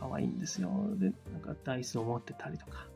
[0.00, 0.70] 可愛いんですよ。
[0.96, 2.86] で、なんかダイスを持ってたりとか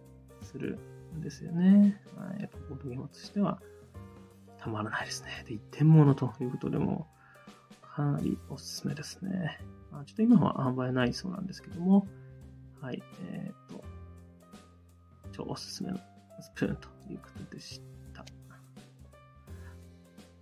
[0.43, 0.79] する
[1.17, 2.01] んですよね。
[2.17, 2.43] はい。
[2.43, 3.61] やっぱボードゲームとしては
[4.59, 5.45] たまらないですね。
[5.47, 7.09] で、一点物ということでも、
[7.95, 9.61] かなりおすすめですね。
[9.91, 12.09] まあ、ちょっと今は販売ないそうなんですけども、
[12.81, 13.03] はい。
[13.31, 13.85] えっ、と、
[15.33, 15.99] 超おすすめの
[16.41, 17.83] スプーンということでし
[18.15, 18.25] た。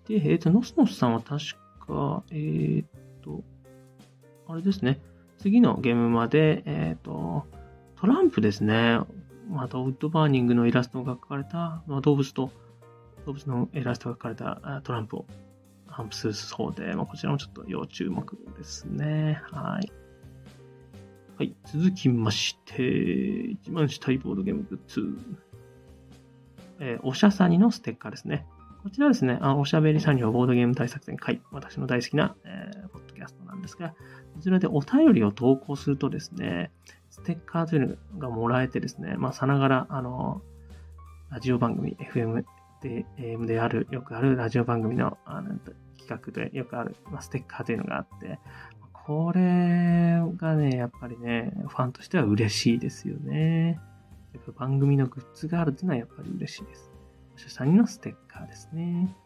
[0.07, 1.45] で、えっ、と、ノスノスさんは確
[1.87, 3.43] か、えっ、と、
[4.47, 5.01] あれですね。
[5.39, 7.47] 次のゲームまで、えっ、と、
[7.97, 9.01] トランプですね。
[9.51, 12.53] また、ウッドバーニングのイラストが描かれた、まあ、動物と、
[13.27, 15.27] 動物のイラストが描かれたトランプを
[15.91, 19.41] 販布するそうで、まあ、こちらもちょっと要注目ですね。
[19.51, 19.93] はい。
[21.37, 21.55] はい。
[21.67, 25.19] 続きまして、一番したいボードゲームグッズ。
[26.79, 28.47] えー、おしゃさにのステッカーですね。
[28.83, 33.91] こちらですね、あおしゃべり作業ボードゲーム対策戦会、私の大好きな、えー、ポッドキャストなんですが、
[34.35, 36.71] こちらでお便りを投稿するとですね、
[37.11, 40.41] ステッカーというのがもらえてですね、まあ、さながら、あの、
[41.31, 42.45] ラジオ番組、FM
[42.81, 45.59] で、AM である、よくあるラジオ番組のあの
[45.99, 48.39] 企画でよくある、まあ、ステッカーというのがあって、
[48.93, 53.81] これがね、やっぱりね、ファンとしては嬉しいですよね。
[54.33, 56.91] やっぱ番組のグッズがあるというのはやっぱり嬉しいです。
[57.49, 59.17] 下にのステッカーですね。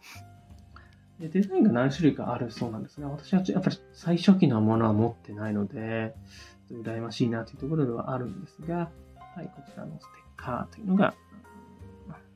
[1.18, 6.14] でデザインが何種類かあるそうなんですが、私はやっぱり最初期のものは持ってないので、
[6.70, 8.90] 羨ましいなというところではあるんですが、
[9.36, 11.14] はい、こちらのステッカーというのが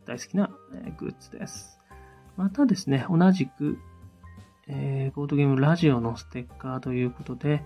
[0.09, 0.49] 大好きな、
[0.87, 1.79] えグッズです。
[2.39, 3.79] またですね、同じく、
[4.67, 7.63] えー、ボードゲームラジオのステッカーということで、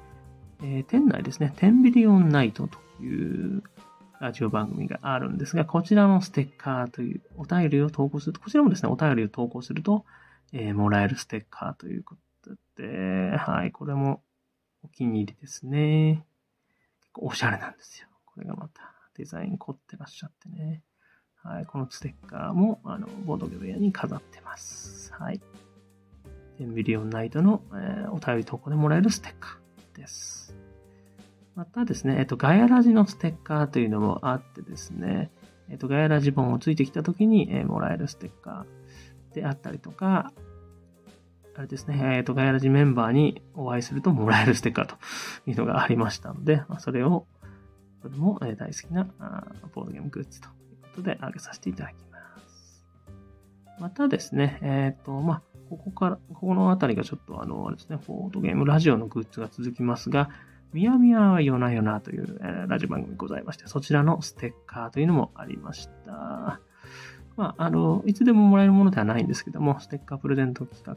[0.60, 3.62] えー、店内ですね、テンビリオンナイトという
[4.18, 10.04] ラジオ番組があるんですが、こちらのステッカーというお便りを投稿すると、こちらもですね、お便りを投稿すると、
[10.52, 14.20] えー、もらえるステッカーということで、はい、これも
[14.82, 16.26] お気に入りですね。
[17.02, 18.08] 結構おしゃれなんですよ。
[18.24, 20.82] これがまたデザイン凝ってらっしゃってね。
[21.44, 25.12] はい、このステッカーも、あの、ボードゲーム屋に飾ってます。
[25.14, 25.40] はい。
[26.60, 30.56] ミリオンナイトの、えー、お便り投稿でもらえるステッカーです。
[31.56, 35.30] またですね、えっと、ガヤラジのステッカーというのもあってですね、
[35.68, 40.32] えっと、ガヤラジ本をついてきた時に、えー、もらえるステッカーであったりとか、
[41.54, 44.94] あれですね、えっ、と、ガヤラジメンバーにお会いするともらえるステッカーと
[45.46, 47.26] いうのがありましたので、まあ、それを、
[48.00, 50.48] これも、え大好きなあボードゲームグッズと
[50.94, 52.84] ことであげさせていただきます。
[53.80, 60.28] またですね、えっ、と、まあ、ここから、ここのあたりがちょっとあの、あれですね、ボードゲームラジオのグッズが続きますが、
[60.72, 66.60] みやみやはよなよなという、えー、ラジオ番組ございまして、そちらのステッカーというのもありました。
[67.36, 70.96] まあ、あの、いつでももらえるものではないんですけども、ステッカープレゼント企画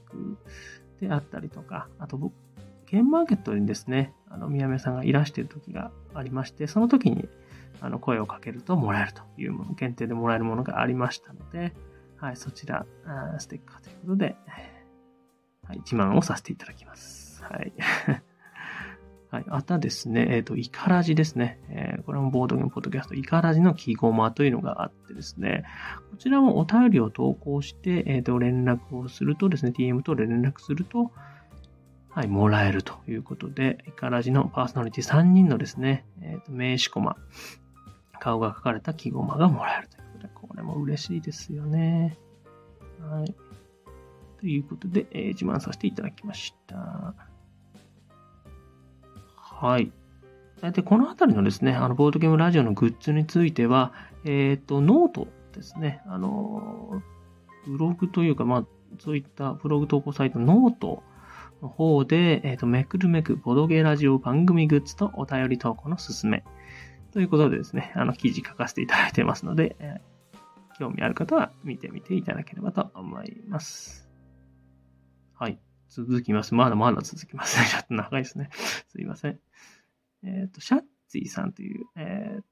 [1.08, 2.34] であったりとか、あと僕、
[2.88, 7.28] ゲームマーケットにですね、あの、宮宮さんがいらしている時がありまして、その時に、
[7.82, 11.74] あの、声をかけるともらえるというもの、限定でもらえるものがありましたので、
[12.18, 12.86] はい、そちら、
[13.40, 14.36] ステッカーということで、
[15.68, 17.44] はい、自慢をさせていただきます。
[17.44, 17.74] はい。
[19.32, 19.46] はい。
[19.50, 21.60] あとはですね、えっ、ー、と、イカラジですね。
[21.70, 25.66] えー、これもボードゲームポッドキャスト、イカラジの記号マというのがあってですね、
[26.12, 31.12] こちらもお便りを投稿して、えっ、ー、と、連絡をするとですね、DM と連絡すると、
[32.10, 37.18] はい、もらえるということで、イカラジのパーソナリティ3人のですね、えっ、と、名刺コマ、
[38.20, 42.18] 顔が書かれた記号マがもらえるということで、これも嬉しいですよね。
[43.02, 43.36] はい。
[44.40, 47.14] ということで、えー、自慢させていただきました。
[49.36, 49.92] はい。
[50.62, 53.94] で、このあたりのですね、あの、ボードゲームラジオのグッズについては、
[54.24, 56.02] えっ、ー、と、ノートですね。
[56.08, 57.02] あの、
[57.68, 58.66] ブログというか、まあ、
[59.00, 61.04] そういったブログ投稿サイトノート
[61.62, 66.44] の方で、えっ、ー、と、めくるめくボドゲーラジオ番組グッズとお便り投稿のすすめ。
[67.16, 74.10] ということでですね、あの、記事書かせていただいてますので、えー、興味ある方は見てみていただければと思います。
[75.34, 75.58] はい。
[75.88, 76.54] 続きます。
[76.56, 77.68] まだまだ続きますね。
[77.72, 78.50] ちょっと長いですね。
[78.92, 79.40] すいません。
[80.24, 82.44] えっ、ー、と、シャッツィさんという、えっ、ー、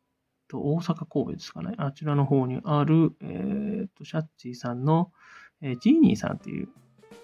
[0.48, 1.74] と、大阪神戸ですかね。
[1.76, 5.12] あちらの方にある、えっ、と、シャッツィさんの、
[5.60, 6.70] えジーニーさんという、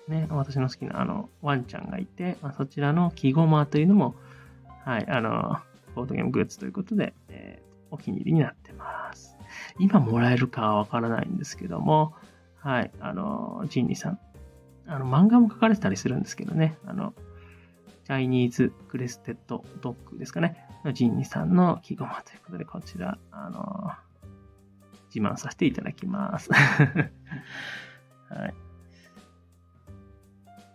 [0.09, 4.15] ね、私の好きなあの、ワンちゃんがいて、まあ、そちらの木ゴマというのも、
[4.83, 5.61] はい、あの、
[5.95, 7.61] ボードゲームグッズということで、え
[7.91, 9.35] お気に入りになってます。
[9.79, 12.13] 今もらえるかはわからないんですけども、
[12.57, 14.19] はい、あの、ジーニさん、
[14.87, 16.77] あの、漫画も書かれてたりするんですけどね。
[16.85, 17.13] あの、
[18.05, 20.65] チャイニーズクレステッドドッグですかね。
[20.83, 23.91] のジンニさんの記号ということで、こちら、あの、
[25.13, 26.49] 自慢させていただきます。
[26.53, 26.59] は
[28.47, 28.53] い。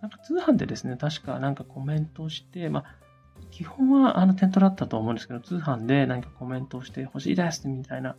[0.01, 2.85] なんか通販でですね、確かなんかコメントして、まあ、
[3.55, 8.17] 基本はあの店頭だったと思うんですけど、通販で何かコメントをして欲しいですみたいな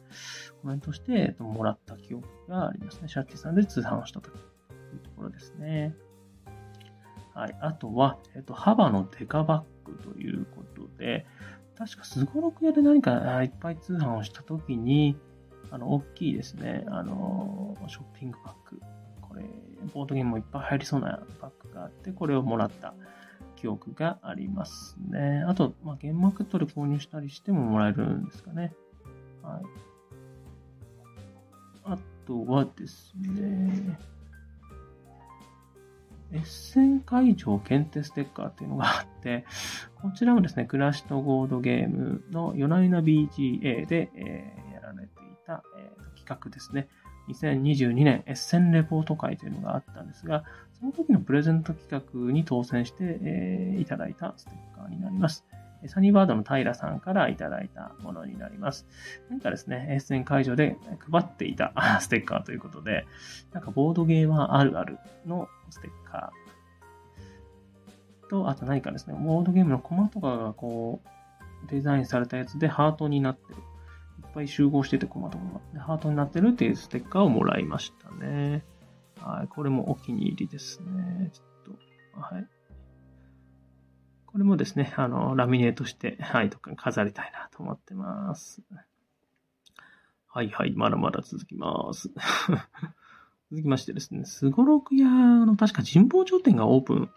[0.62, 3.10] コメントをして、もらった記憶がありますね。
[3.10, 4.56] シャッチさんで通販をしたとき。
[4.96, 5.94] いうところですね。
[7.34, 7.56] はい。
[7.62, 11.26] あとは、えっと、幅のデカバッグということで、
[11.78, 15.18] 確かスゴロク屋で何かいっぱい通販をしたときに、
[15.70, 18.80] あの、大きいですね、あの、ショッピングバッグ。
[19.22, 19.44] これ、
[19.94, 22.94] ボードゲームもいっぱい入りそうなバッグがあって、これをもらった
[23.66, 25.44] 記憶がありますね。
[25.48, 28.76] あと、まあ、ゲームマーケットで購入したりしてももらえるんですかね。
[29.42, 29.64] はい。
[31.86, 31.98] あ
[32.28, 33.98] とはですね、
[36.32, 39.46] エッセン会場検定ステッカーっていうのがあって、
[40.00, 46.88] こちらもですね、クラッシュとゴードゲームの夜な夜な BGA で、えー、やられていた、えー、企画ですね。
[47.30, 50.44] 2022年エッセンレポート会というのがあったんですが、
[50.86, 55.44] その時のプレゼント企画に当選して、えー、いただいたステッカーになります。
[55.88, 58.86] サニーバードの平さんからいただいたものになります。
[59.32, 60.78] 何かですね、エッセン会場で
[61.12, 63.08] 配っていた ステッカーということで、
[63.52, 73.60] なんかボードゲーマーあるあるのステッカーと、あと何かですね、ボードゲームのコマとかがこう、デザインされたやつでハートになってる。
[74.20, 78.64] いっぱい集合しててコマとかがハートになってるっていうステッカーをもらいましたね。
[79.26, 81.32] はい、これもお気に入りですね。
[81.34, 81.76] ちょっ
[82.14, 82.48] と、はい。
[84.28, 88.62] これもですね、あの、ラミネートして、はい、どっかに飾りたいなと思ってます。
[90.28, 92.10] はいはい、まだまだ続きます。
[93.50, 97.10] 続きましてですね、すごろく屋の確か神保町店がオープン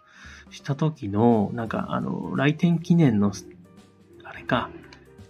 [0.49, 3.33] した時の、なんかあの、来店記念の、
[4.23, 4.71] あれか、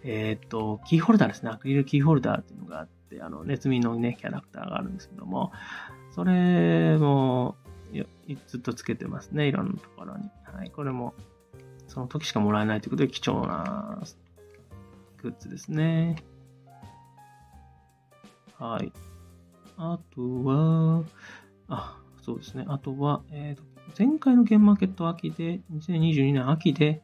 [0.03, 5.51] えっ、ー、と、キーホルダーですね、アクリルキーホルダーっていうのがあって、あの、ネズミのね、キャラクターがあるんですけども、
[6.12, 7.55] それも、
[8.47, 10.30] ずっとつけてますね、いろんなところに。
[10.43, 11.14] はい、これも、
[11.88, 13.99] その時しかもらえないということで貴重な
[15.22, 16.18] グッズですね。
[18.57, 18.91] はい。
[19.78, 21.03] あとは、
[21.68, 22.66] あ、そうですね。
[22.68, 23.64] あとは、えっ、ー、と、
[23.97, 27.01] 前回のゲームマーケット秋で、2022年秋で、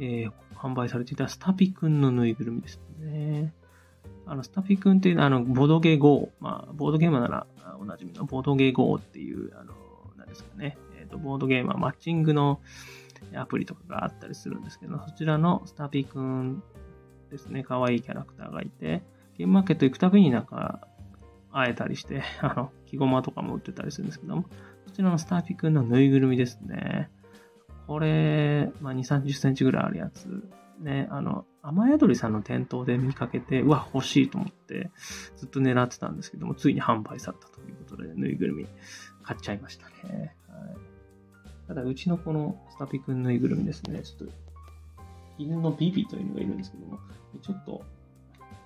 [0.00, 3.54] えー、販売されていたスタピくんのぬいぐるみですね。
[4.28, 6.30] あの、スタピくんっていうのは、あの、ボードゲー GO。
[6.40, 7.46] まあ、ボードゲームなら
[7.80, 9.74] おなじみのボードゲー GO っていう、あの、
[10.16, 10.76] なんですかね。
[10.98, 12.60] えっ、ー、と、ボードゲームはマッチングの
[13.34, 16.62] アプリとかがあったりするんですけど、そちらのスタピくん
[17.30, 17.62] ですね。
[17.62, 19.02] 可愛いキャラクターがいて、
[19.36, 20.86] ゲームマーケット行くたびになんか、
[21.50, 24.48] 会えたりして、 あの、木駒とかも売ってたりするんですけども、こ
[24.92, 27.10] ちらのスターピくんのぬいぐるみですね。
[27.86, 30.44] これ、まあ、2、30センチぐらいあるやつ。
[30.80, 34.90] ね、あの、雨宿りさんの店頭で見かけて、うわ、欲しいと思って、
[35.36, 38.66] ずっと狙ってたんですけども、ついに販売されたということで、ぬいぐるみ
[39.22, 40.34] 買っちゃいましたね。
[40.48, 40.76] はい、
[41.66, 44.34] ただ、うちのこのスタピくんぬいぐるみですね、ちょっと、
[45.38, 46.98] 犬のビビというのがいるんですけども、
[47.42, 47.84] ちょっと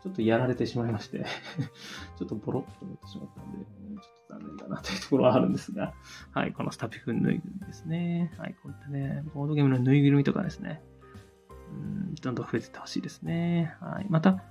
[0.03, 1.25] ちょっとやられてしまいまして
[2.19, 5.95] ちょっとボロッとなってしまったんで、ちょっと残念だなというところはあるんですが、
[6.33, 8.33] はい、このスタピフぬいぐるみですね。
[8.37, 10.83] はい、こういったね、ボードゲームのぬいぐるみとかですね、
[11.73, 13.75] うん、どんどん増えていってほしいですね。
[13.81, 14.43] はい、また、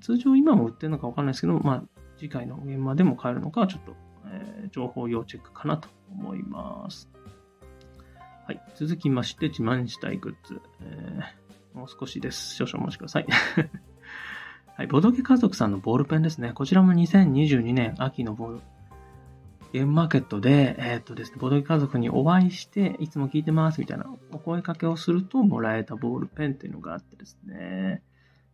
[0.00, 1.82] 通常今も売ってるのかわかんないですけど、まあ、
[2.16, 3.94] 次回の現場でも買えるのか、ちょっと、
[4.26, 7.10] えー、情報要チェックかなと思います。
[8.46, 8.60] はい。
[8.76, 10.60] 続きまして、自慢したいグッズ。
[10.80, 12.54] えー、もう少しです。
[12.54, 13.26] 少々お待ちください。
[14.76, 16.52] はい、ボドゲ家族さんのボールペンですね。
[16.52, 18.60] こちらも2022年秋のボール、
[19.74, 28.00] ゲームマーケットで、えー、っとですね、ボドゲ家族にお会いして、いつも聞いてますみたいなお声かけをするともらえたボールペンっていうのがあってですね、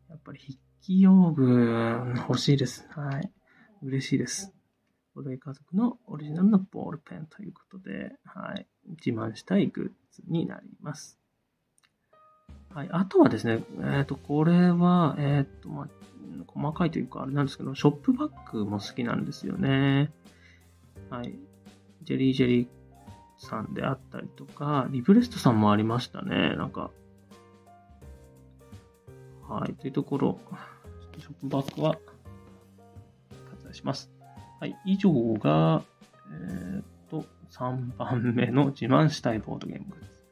[0.09, 2.89] やっぱり筆記用具欲しいです。
[2.93, 3.31] はい。
[3.83, 4.55] 嬉しいです。
[5.15, 8.67] ボドゲ家族のオリジナルのボールペンということで、はい。
[9.05, 11.19] 自慢したいグッズになります。
[12.75, 12.89] はい。
[12.93, 15.89] あとはですね、えっ、ー、と、これは、えっ、ー、と、まあ、
[16.47, 20.15] 細かいというか、あれなんですけど、ショップバッグも好きなんですよね。
[21.11, 21.35] はい。
[22.03, 22.67] ジェリージェリー
[23.39, 26.55] さんであったりとか、リブレストさんもありましたね。
[26.57, 26.91] なんか。
[29.49, 29.75] はい。
[29.75, 30.41] というところ、
[31.01, 31.99] ちょっとショップバッグは
[33.51, 34.11] 割愛します。
[34.61, 34.77] はい。
[34.85, 35.83] 以上が、
[36.33, 40.23] えっ、と、3番目の自慢したいボードゲームです。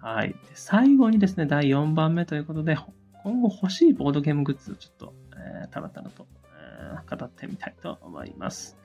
[0.00, 0.30] はい。
[0.30, 2.76] で最後にですね、第4番目ということで、
[3.22, 8.76] 今後欲しいボードゲームグッズをちょっとえー、たらたらと、えー、語ってみたいと思います。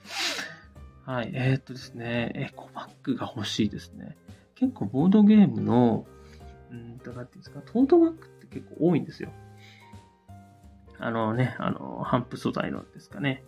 [1.05, 1.31] はい。
[1.33, 4.17] えー、っとですね、エコバッグが欲しいですね。
[4.55, 6.05] 結構ボードゲームの、
[6.71, 9.29] うんと、なんていうんですか、トートバッグって結構多いんですよ。
[10.97, 13.43] あのね、あの、ハンプ素材のですかね。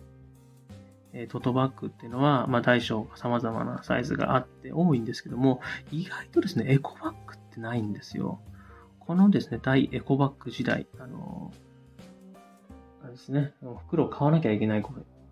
[1.12, 8.40] えトートバッグっていうのは、まあ、大小様々なサイズがあって多いんですけども、意外とですね、エコバッグってないんですよ。
[9.00, 11.50] このですね、大エコバッグ時代、あの
[13.02, 13.54] あれですね、
[13.86, 14.82] 袋を買わなきゃいけない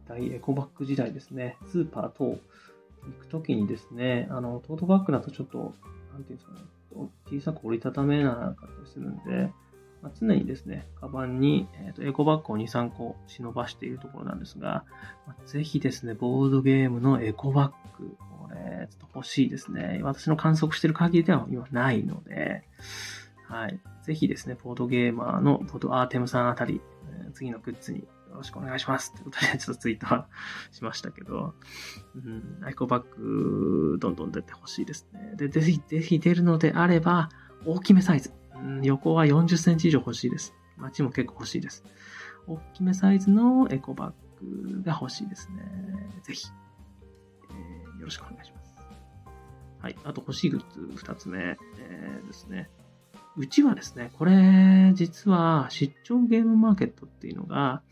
[0.09, 2.39] 大エコバッグ時代ですね、スーパー等行
[3.21, 5.75] くときにですね、あの、トートバッグだとちょっと、
[6.13, 6.61] なんていうんですかね、
[7.31, 9.53] 小さく折りたためなかったりするんで、
[10.03, 14.85] まあ、常にですね、カバンに、えーと、エコバッグを2、3個忍ばしているところなんですが、
[15.27, 20.01] まあ、ぜひですね、ボードゲームのエコバッグ、これ、ちょっと欲しいですね。
[20.03, 22.63] 私の観測している限りでは今ないので、
[23.49, 23.81] はい。
[24.03, 26.81] ぜひですね、ボードゲーマーのボードアーテムさんあたり、
[27.33, 30.29] 次のグッズによろしくお願いしますってことで、ちょっとツイートは
[30.71, 31.55] しましたけど、
[32.15, 35.35] うん、アイコバッグ、どんどん出てほしいですね。
[35.37, 37.31] で、ぜひ、ぜひ出るのであれば、
[37.65, 38.33] 大きめサイズ。
[38.55, 40.55] うん、横は40センチ以上欲しいです。
[40.77, 41.85] 街も結構欲しいです。
[42.47, 45.63] 大きめサイズのエコバッグが欲しいですね。
[46.23, 46.49] ぜひ、
[47.51, 48.77] えー、よろしくお願いします。
[49.81, 49.97] はい。
[50.05, 51.39] あと欲しいグッズ2つ目、
[51.79, 52.71] えー、ですね。
[53.37, 57.83] うちはですね、これ、実は、出張ゲームマーケットっていうのが、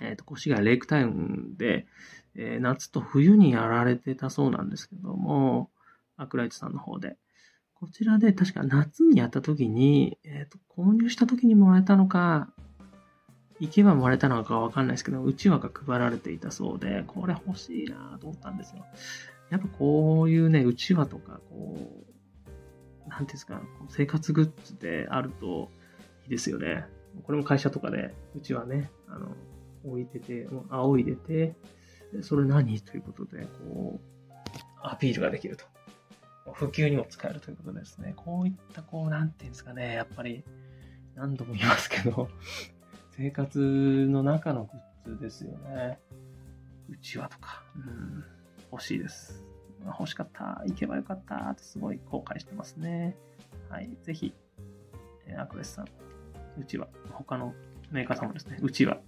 [0.00, 1.86] えっ、ー、と、越谷レイクタウンで、
[2.34, 5.70] えー、夏と冬にやられてたそうなんですけども、
[6.16, 7.16] アクライトさんの方で。
[7.74, 12.48] こちらで確か夏にやった時に、えっ、ー、と、購入した時にもらえたのか、
[13.60, 18.84] 行けばもらえたのかわかんないですけど、うちわが配られていたそうで、これ欲しいなと思ったんですよ。
[19.50, 21.76] やっぱこういうね、うちわとか、こ
[22.08, 22.15] う、
[23.08, 25.70] なんていうんですか、生活グッズであると
[26.24, 26.84] いいですよね。
[27.24, 29.28] これも会社とかで、うちはね、あの、
[29.84, 31.54] 置いてて、仰いでて、
[32.22, 32.80] それ何？
[32.80, 34.32] ということで、こう、
[34.82, 35.64] アピールができると。
[36.52, 38.12] 普及にも使えるということですね。
[38.16, 40.44] こういった、こう、なんていうんですかね、やっぱり、
[41.14, 42.28] 何度も言いますけど、
[43.16, 44.64] 生活の中の
[45.04, 45.98] グッズですよね。
[46.88, 48.24] うちわとか、うん、
[48.70, 49.42] 欲しいです。
[49.88, 53.16] 欲しかった、行けばよかったってすごい後悔してますね。
[53.68, 54.34] はい、ぜひ、
[55.26, 55.86] えー、アクレスさん、
[56.60, 57.54] うちわ、他の
[57.90, 58.98] メーカーさんもですね、うちわ、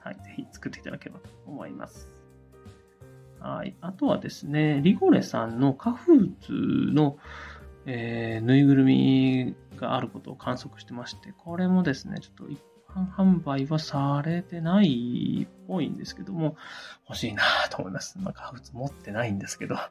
[0.00, 2.08] はい、ぜひ作っていただければと思います。
[3.40, 3.74] はい。
[3.80, 6.52] あとはですね、リゴレさんのカフーツ
[6.92, 7.18] の、
[7.86, 12.60] えー、ぬいぐるみがあることを観測してまして、これもですね、ちょっと一
[12.94, 16.56] 般販売はされてないっぽいんですけども、
[17.08, 18.18] 欲しいなと思います。
[18.18, 19.90] まあ、カフーツ持ってないんですけど、ま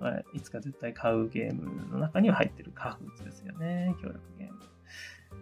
[0.00, 3.94] あ、いつか絶対買うゲームの中には入ってるカフツですよね。
[4.00, 4.58] 協力ゲーム。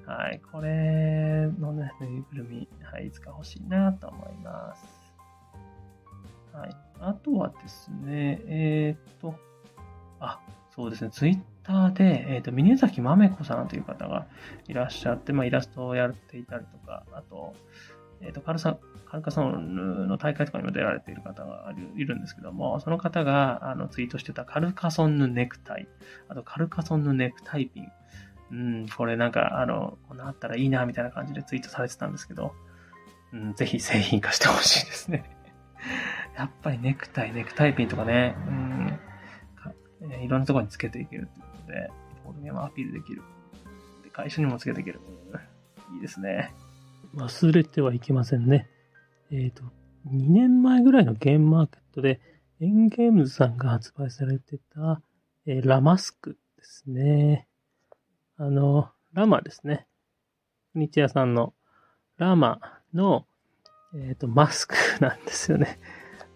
[0.06, 0.40] はい。
[0.52, 5.06] これのね、ぬいぐるみ、はい、いつか欲しいなと思います。
[6.52, 6.76] はい。
[7.00, 9.34] あとはですね、えっ、と、
[10.20, 10.40] あ、
[10.76, 14.26] そうですね、ツイッターで、えっ、ー、と、峰崎豆子さんという方が
[14.68, 17.54] いらっしゃって、まあ、イラストをやっていたりとか、あと、
[18.20, 25.88] えっ、ー、と、カルサ、カルカソンの大会とかにも出られている方がいるんですけども、その方があのツイートしてたカルカソンヌネクタイ、
[26.28, 27.88] あとカルカソンヌネクタイピン。
[28.50, 32.52] うん、これなんか、あの、こんなあったらいいな、みたいな感じでツイートされてたんですけど、
[33.32, 35.24] うん、ぜひ製品化してほしいですね。
[36.36, 38.75] やっぱりネクタイ、ネクタイピンとかね、うん、
[40.26, 41.90] いろんなところにつけていけるということで、
[42.24, 43.22] ボードゲームアピールできる。
[44.04, 45.00] で会社にもつけていける。
[45.94, 46.52] いいですね。
[47.14, 48.68] 忘れてはいけませんね。
[49.30, 49.62] えっ、ー、と、
[50.08, 52.20] 2年前ぐらいのゲームマーケットで、
[52.60, 55.00] エンゲームズさんが発売されてた、
[55.46, 57.46] えー、ラマスクですね。
[58.36, 59.86] あの、ラマですね。
[60.74, 61.54] 日夜さんの
[62.18, 62.60] ラマ
[62.92, 63.26] の、
[63.94, 65.78] えっ、ー、と、マスクなんですよね。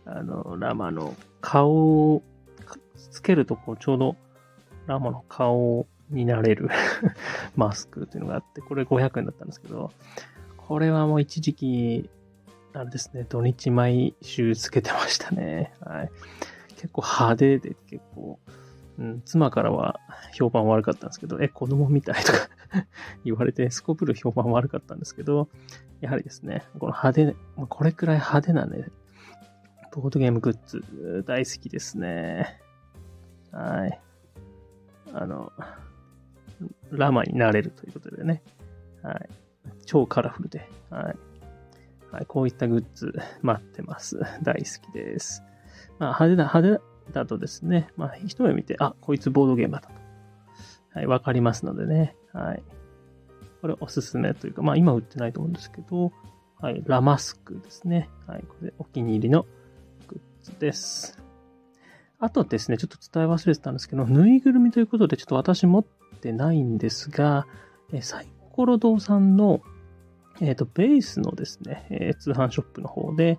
[0.05, 2.23] あの、ラマの顔を
[3.09, 4.17] つけるとこうちょうど
[4.87, 6.69] ラマの顔になれる
[7.57, 9.91] マスクっていうのがあって、これ500円だったんですけど、
[10.57, 12.11] これはもう一時期、
[12.73, 15.73] あれですね、土日毎週つけてましたね。
[15.81, 16.11] はい。
[16.77, 18.39] 結構派手で結構、
[18.99, 20.01] うん、妻からは
[20.33, 22.39] 評判悪かったんですけど、え、子供みたいとか
[23.25, 25.49] 言われて、すこぶる評判悪かったんですけど、
[26.01, 27.37] やはりですね、この派手、
[27.69, 28.87] これくらい派手なね、
[29.93, 32.61] ボードゲームグッズ大好きですね。
[33.53, 34.01] はい。
[35.13, 35.53] あの、
[36.91, 38.43] ラマになれるということでね。
[39.03, 39.29] はい。
[39.87, 40.69] 超カラフルで。
[40.91, 41.17] はい。
[42.13, 44.21] はい、こういったグッズ待ってます。
[44.43, 45.43] 大好きです。
[45.99, 49.89] まあ、派手だ、派手だとですね、まあ、一目見て、あ、こいつボードゲームだと。
[50.93, 52.17] はい、わかりますのでね。
[52.33, 52.63] はい。
[53.61, 56.13] これおすすめというか、まあ今売ってないと思うんですけど、
[56.59, 58.09] はい、ラマスクですね。
[58.27, 59.47] はい、これお気に入りの
[60.09, 61.20] グッズです。
[62.21, 65.85] あとですね、ちょっと伝え忘れてたんですけど、ぬいぐるみということで、ちょっと私持っ
[66.21, 67.47] てないんですが、
[67.93, 69.63] えサイコロ堂さんの、
[70.41, 73.39] えっ、ー、と、ベースのですね、えー、通販ショップの方で、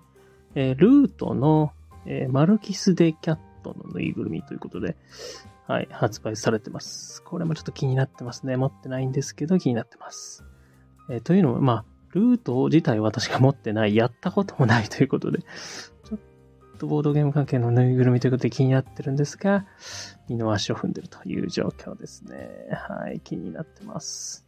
[0.56, 1.72] えー、ルートの、
[2.06, 4.96] えマルキス・デ・キャットのぬいぐるみということで、
[5.68, 7.22] はい、発売されてます。
[7.22, 8.56] これもちょっと気になってますね。
[8.56, 10.44] 持ってないんですけど、気になってます。
[11.08, 15.40] えというのも、まあ、ルート自体私が持ってない、やったこともないということで、
[16.82, 19.64] とボードゲーム関係のぬいぐるみということで気になってるんですが、
[20.28, 22.48] 二の足を踏んでるという状況ですね。
[22.72, 24.44] はい、気になってます。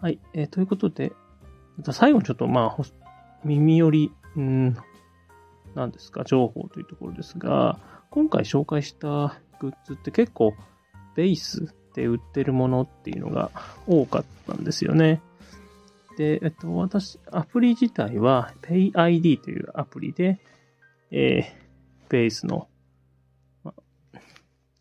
[0.00, 1.12] はい、えー、ということで、
[1.92, 2.82] 最後にちょっとまあ、
[3.44, 4.76] 耳寄り、うん、
[5.76, 7.78] なんですか、情報というところですが、
[8.10, 10.54] 今回紹介したグッズって結構
[11.14, 13.52] ベースで売ってるものっていうのが
[13.86, 15.20] 多かったんですよね。
[16.16, 20.40] で、えっと、私、アプリ自体は PayID というアプリで、
[21.10, 22.68] えー、ベースの、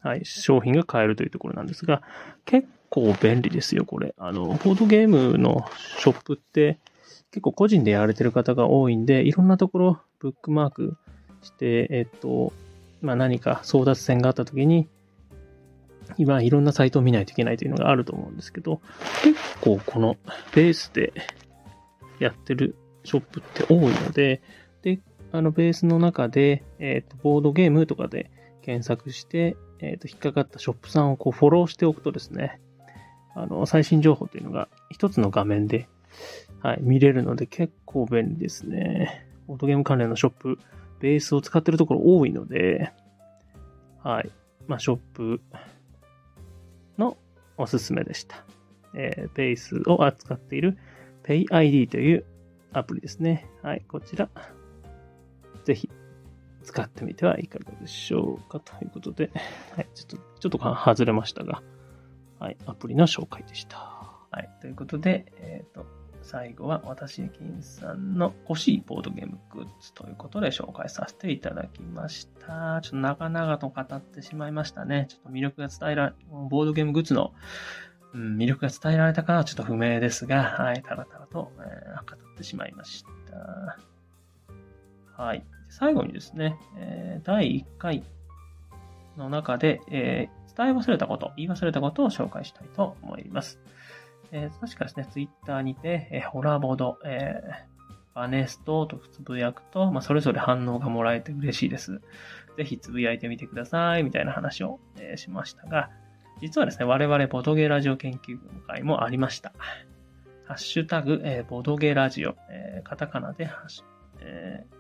[0.01, 2.01] はい、商品が買えるというところなんですが、
[2.45, 4.13] 結構便利ですよ、これ。
[4.17, 5.65] あの、ボードゲームの
[5.99, 6.79] ショップって、
[7.31, 10.97] 結構個人でやられてる方が多いんで、いろんなところブックマーク
[11.41, 12.53] して、えっと、
[13.01, 14.87] まあ、何か争奪戦があった時に、
[16.17, 18.81] 今いろんなサイトを見ないといけないというのがあると思うんですけど、
[19.23, 20.17] 結構この
[20.53, 21.13] ベースで
[22.19, 24.41] やってるショップって多いので、
[24.81, 24.99] で、
[25.31, 28.31] あのベースの中で、えっ、ー、と、ボードゲームとかで
[28.61, 32.59] 検索して、えっ、ー、と、引っかかったショップさんをこうフォローしておくとですね、
[33.35, 35.87] あの、最新情報というのが一つの画面で、
[36.61, 39.27] はい、見れるので結構便利ですね。
[39.47, 40.57] ボードゲーム関連のショップ、
[40.99, 42.91] ベースを使ってるところ多いので、
[44.03, 44.31] はい、
[44.67, 45.41] まあ、ショップ
[46.97, 47.17] の
[47.57, 48.43] おすすめでした。
[48.93, 50.77] えー、ベースを扱っている
[51.23, 52.25] PayID という
[52.73, 53.49] アプリですね。
[53.61, 54.29] はい、こちら、
[55.69, 55.89] ぜひ
[56.63, 59.29] 使ってみてはいかがでしょうかということで、
[59.75, 61.61] はい、ちょっと、ちょっと外れましたが、
[62.39, 63.77] はい、アプリの紹介でした。
[64.31, 65.85] はい、ということで、えっ、ー、と、
[66.23, 72.81] 最後は私、金さんの欲しいボードゲームグッズということで紹介させていただきました。
[72.81, 75.05] ちょっと長々と語ってしまいましたね。
[75.07, 76.13] ちょっと魅力が伝えられ、
[76.49, 77.31] ボードゲームグッズの、
[78.15, 83.77] うん、魅力が伝えられたかはちょっと不明ですが、はい、たらたらと、えー、語ってしまいました。
[85.21, 85.45] はい。
[85.69, 88.03] 最後にですね、え、第1回
[89.17, 93.59] の中で、え、伝え忘れたこと、言い忘れたことを紹介したいと思います。
[94.31, 97.41] えー、確かですね、ツイッターにて、え、ホラボード、え、
[98.13, 102.01] バネストとつぶやくと、まあ、それぞれ反応がもらえて嬉しいです。
[102.57, 105.89] ぜひつぶやいてみてください、みたいな話を、え、しましたが、
[106.41, 108.37] 実はですね、我々ボトゲラジオ研究
[108.67, 109.53] 会もありました。
[110.45, 113.83] ハッシュタグ、えー、ボドゲラジオ、えー、カタカナでハッシュ、
[114.21, 114.75] えー、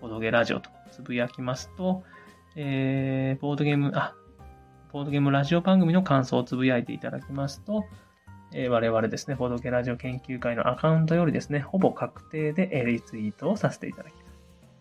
[0.00, 2.02] ボドゲラジオとつぶやきますと、
[2.56, 4.14] えー、ボードゲーム、あ、
[4.92, 7.84] ボードゲームラジオ番組の感想をつぶやいていただきますと、
[8.52, 14.20] えー、我々ですね、ボードゲラジオ研究会のアカウントよりですね、ほぼ確定でリツイートをさせていただきま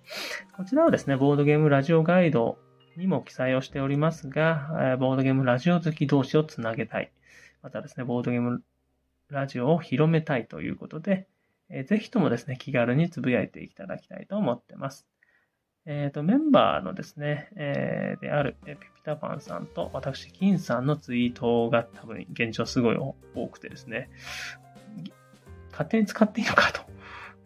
[0.05, 0.47] す。
[0.55, 2.57] こちらはですね、ボードゲームラジオガイド
[2.95, 7.11] にも記載をしておりますが、ボードゲームラジオ好き同士をつなげたい。
[7.61, 8.63] またですね、ボードゲーム
[9.29, 11.27] ラジオを広めたいということで、
[11.87, 15.07] ぜひともですね、気軽につぶやいていただきたいと思ってます。
[15.85, 22.97] えっ、ー、と、メンバーのですね、えー、である、えピピタパンさんと私、金さんのツイートが多分現状すごい
[23.35, 24.09] 多くてですね、
[25.71, 26.81] 勝手に使っていいのかと、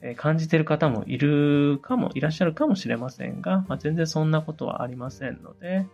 [0.02, 5.88] え感じてる方もいるかも、いらっしゃるかもしれませんが、まあ、全然そんなことはありませんので、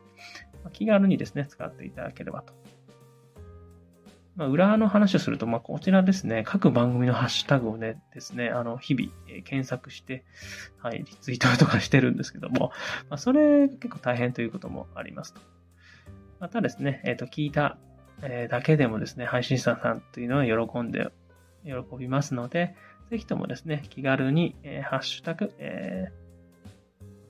[0.64, 2.54] まあ、気軽にですね、使っていただければと
[4.40, 10.24] まあ、裏の話をすると、まあ、こちらですね、各番組のハッシュタグをね、ですね、あの、日々、え、検索して、
[10.78, 12.72] はい、リツイートとかしてるんですけども、
[13.10, 15.42] まあ、それ結構大変ということもありますと。
[16.40, 17.78] またですね、えっ、ー、と、聞いた、
[18.22, 21.10] えー、だけでもですね、配信者さんというのは喜んで、
[21.66, 22.78] 喜びますので、
[23.12, 26.29] ぜひともですね、気軽に、えー、ハッシュタグ、えー、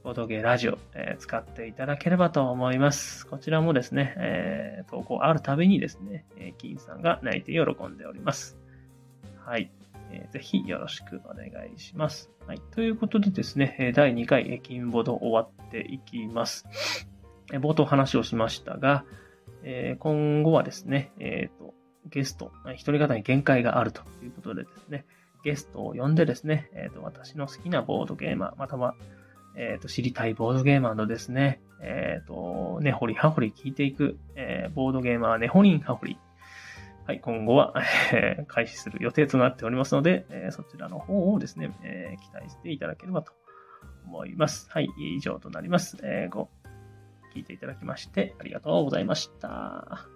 [0.04, 3.28] ボドゲラジオ、えー、使っていただければと思います。
[3.28, 8.58] こちらもですね、えー、投稿あるたびにですね、えー、金さんが泣いて喜んでおります。
[9.46, 9.70] はい。
[10.12, 12.32] えー、ぜひよろしくお願いします。
[12.48, 12.62] はい。
[12.72, 16.66] ということでですね、第2回金ボド終わっていきます。
[17.52, 19.04] 冒頭話をしましたが、
[19.64, 21.74] えー、今後はですね、え、ー、と、
[22.10, 25.06] ゲスト、一人方に限界があるということでですね、
[25.44, 28.96] ゲストを呼んでですね、え、ー、と、私の好きなボードゲーマー、または
[29.56, 36.18] えっ、ー、と、知りたいボードゲーマーのですね、えっ、ー、と、ねほりはほり聞いていく、えー、ボードゲーマーねほりんはほり。
[37.06, 37.74] はい、今後は、
[38.48, 43.32] 開始する予定となっておりますので、え、そちらの方をですね、え、期待していただければと
[44.06, 44.70] 思います。
[44.70, 45.98] はい、以上となります。
[46.04, 46.50] え、ご、
[47.34, 50.08] 聞いていただきましてありがとうございました。